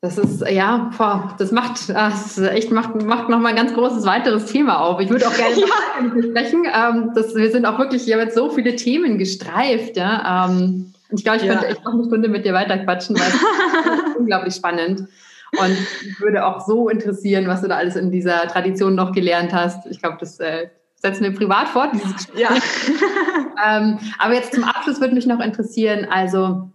[0.02, 4.46] Das ist, ja, boah, das macht, das echt macht, macht nochmal ein ganz großes weiteres
[4.46, 5.02] Thema auf.
[5.02, 6.24] Ich würde auch gerne ja.
[6.24, 6.66] sprechen.
[6.66, 10.48] Ähm, das, wir sind auch wirklich, hier mit so viele Themen gestreift, ja.
[10.48, 11.52] Ähm, und ich glaube, ich ja.
[11.52, 15.02] könnte echt noch eine Stunde mit dir weiterquatschen, weil es ist unglaublich spannend.
[15.60, 15.78] Und
[16.08, 19.86] ich würde auch so interessieren, was du da alles in dieser Tradition noch gelernt hast.
[19.88, 22.40] Ich glaube, das äh, setzen wir privat fort, dieses Gespräch.
[22.40, 22.50] Ja.
[23.78, 26.70] ähm, aber jetzt zum Abschluss würde mich noch interessieren, also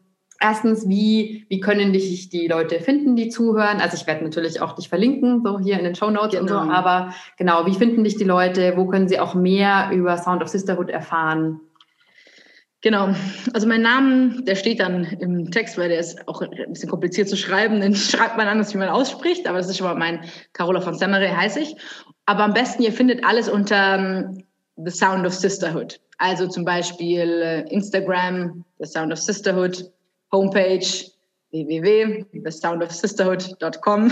[0.44, 3.80] erstens, wie, wie können dich die Leute finden, die zuhören?
[3.80, 6.42] Also ich werde natürlich auch dich verlinken, so hier in den Show Notes genau.
[6.42, 6.72] und so, genau.
[6.74, 8.74] aber genau, wie finden dich die Leute?
[8.76, 11.60] Wo können sie auch mehr über Sound of Sisterhood erfahren?
[12.82, 13.14] Genau,
[13.54, 17.30] also mein Name, der steht dann im Text, weil der ist auch ein bisschen kompliziert
[17.30, 20.20] zu schreiben, den schreibt man anders, wie man ausspricht, aber das ist schon mal mein
[20.52, 21.74] Carola von Semmery heiße ich.
[22.26, 24.44] Aber am besten, ihr findet alles unter um,
[24.76, 26.00] The Sound of Sisterhood.
[26.18, 29.90] Also zum Beispiel äh, Instagram, The Sound of Sisterhood,
[30.34, 30.86] Homepage
[31.52, 34.10] www.thesoundofsisterhood.com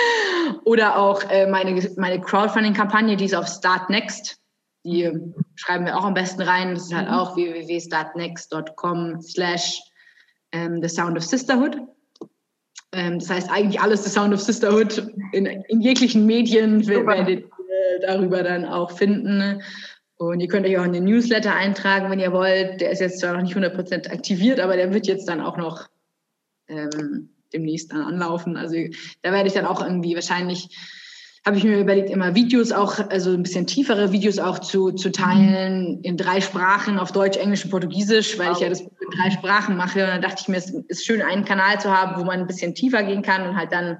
[0.64, 4.38] oder auch äh, meine, meine Crowdfunding-Kampagne, die ist auf Start Next.
[4.84, 5.10] Die
[5.56, 6.74] schreiben wir auch am besten rein.
[6.74, 7.14] Das ist halt mhm.
[7.14, 9.80] auch www.startnext.com slash
[10.52, 11.76] ähm, The Sound of Sisterhood.
[12.92, 17.42] Ähm, das heißt eigentlich alles The Sound of Sisterhood in, in jeglichen Medien werdet ihr
[18.06, 19.60] darüber dann auch finden.
[20.18, 22.80] Und ihr könnt euch auch in den Newsletter eintragen, wenn ihr wollt.
[22.80, 25.88] Der ist jetzt zwar noch nicht 100% aktiviert, aber der wird jetzt dann auch noch
[26.68, 28.56] ähm, demnächst dann anlaufen.
[28.56, 28.76] Also
[29.22, 30.76] da werde ich dann auch irgendwie wahrscheinlich
[31.48, 35.10] habe ich mir überlegt, immer Videos auch, also ein bisschen tiefere Videos auch zu, zu
[35.10, 38.56] teilen in drei Sprachen, auf Deutsch, Englisch und Portugiesisch, weil wow.
[38.56, 40.02] ich ja das in drei Sprachen mache.
[40.02, 42.46] Und dann dachte ich mir, es ist schön, einen Kanal zu haben, wo man ein
[42.46, 43.98] bisschen tiefer gehen kann und halt dann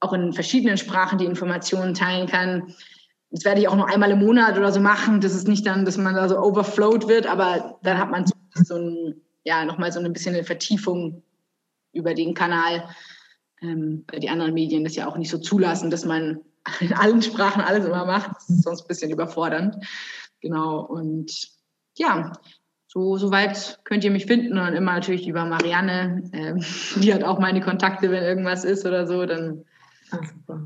[0.00, 2.74] auch in verschiedenen Sprachen die Informationen teilen kann.
[3.34, 5.20] Das werde ich auch noch einmal im Monat oder so machen.
[5.20, 8.24] Das ist nicht dann, dass man da so overflowed wird, aber dann hat man
[8.54, 11.24] so ein, ja, nochmal so ein bisschen eine Vertiefung
[11.92, 12.88] über den Kanal,
[13.60, 16.42] ähm, weil die anderen Medien das ja auch nicht so zulassen, dass man
[16.78, 18.36] in allen Sprachen alles immer macht.
[18.36, 19.84] Das ist sonst ein bisschen überfordernd.
[20.40, 20.82] Genau.
[20.82, 21.32] Und
[21.96, 22.30] ja,
[22.86, 26.22] so, so weit könnt ihr mich finden und immer natürlich über Marianne.
[26.32, 26.64] Ähm,
[27.02, 29.64] die hat auch meine Kontakte, wenn irgendwas ist oder so, dann.
[30.12, 30.62] Ach, super.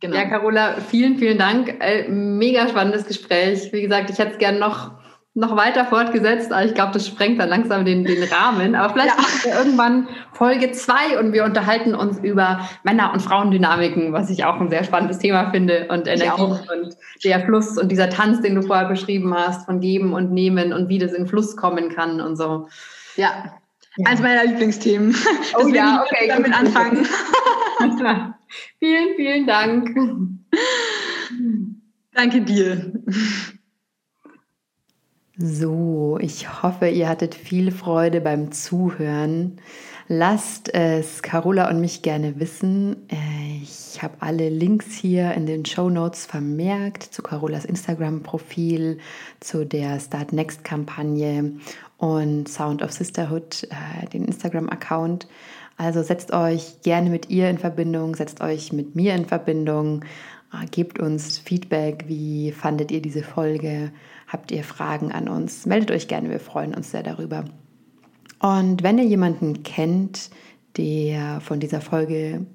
[0.00, 0.16] Genau.
[0.16, 1.76] Ja, Carola, vielen, vielen Dank.
[1.80, 3.72] Äh, mega spannendes Gespräch.
[3.72, 4.92] Wie gesagt, ich hätte es gerne noch
[5.34, 8.74] noch weiter fortgesetzt, aber ich glaube, das sprengt dann langsam den, den Rahmen.
[8.74, 9.22] Aber vielleicht ja.
[9.22, 14.44] machen wir irgendwann Folge zwei und wir unterhalten uns über Männer- und Frauendynamiken, was ich
[14.44, 18.56] auch ein sehr spannendes Thema finde und Energie und der Fluss und dieser Tanz, den
[18.56, 22.20] du vorher beschrieben hast, von Geben und Nehmen und wie das in Fluss kommen kann
[22.20, 22.68] und so.
[23.14, 23.59] Ja.
[24.04, 25.14] Eines meiner Lieblingsthemen.
[25.58, 26.28] Oh ja, okay.
[26.28, 27.06] Damit anfangen.
[28.78, 29.94] vielen, vielen Dank.
[32.12, 32.92] Danke dir.
[35.36, 39.60] So, ich hoffe, ihr hattet viel Freude beim Zuhören.
[40.12, 43.06] Lasst es Carola und mich gerne wissen.
[43.62, 48.98] Ich habe alle Links hier in den Show Notes vermerkt zu Carolas Instagram-Profil,
[49.38, 51.54] zu der Start Next-Kampagne
[52.00, 55.28] und Sound of Sisterhood, äh, den Instagram-Account.
[55.76, 60.04] Also setzt euch gerne mit ihr in Verbindung, setzt euch mit mir in Verbindung,
[60.52, 63.92] äh, gebt uns Feedback, wie fandet ihr diese Folge
[64.30, 65.66] Habt ihr Fragen an uns?
[65.66, 67.44] Meldet euch gerne, wir freuen uns sehr darüber.
[68.38, 70.30] Und wenn ihr jemanden kennt,
[70.76, 72.46] der von dieser Folge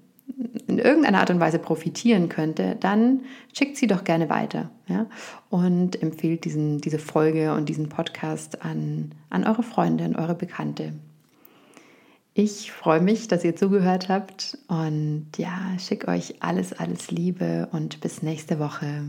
[0.67, 3.21] in irgendeiner Art und Weise profitieren könnte, dann
[3.53, 5.05] schickt sie doch gerne weiter ja?
[5.49, 10.93] und empfehlt diesen, diese Folge und diesen Podcast an, an eure Freunde, an eure Bekannte.
[12.33, 18.01] Ich freue mich, dass ihr zugehört habt und ja, schicke euch alles, alles Liebe und
[18.01, 19.05] bis nächste Woche.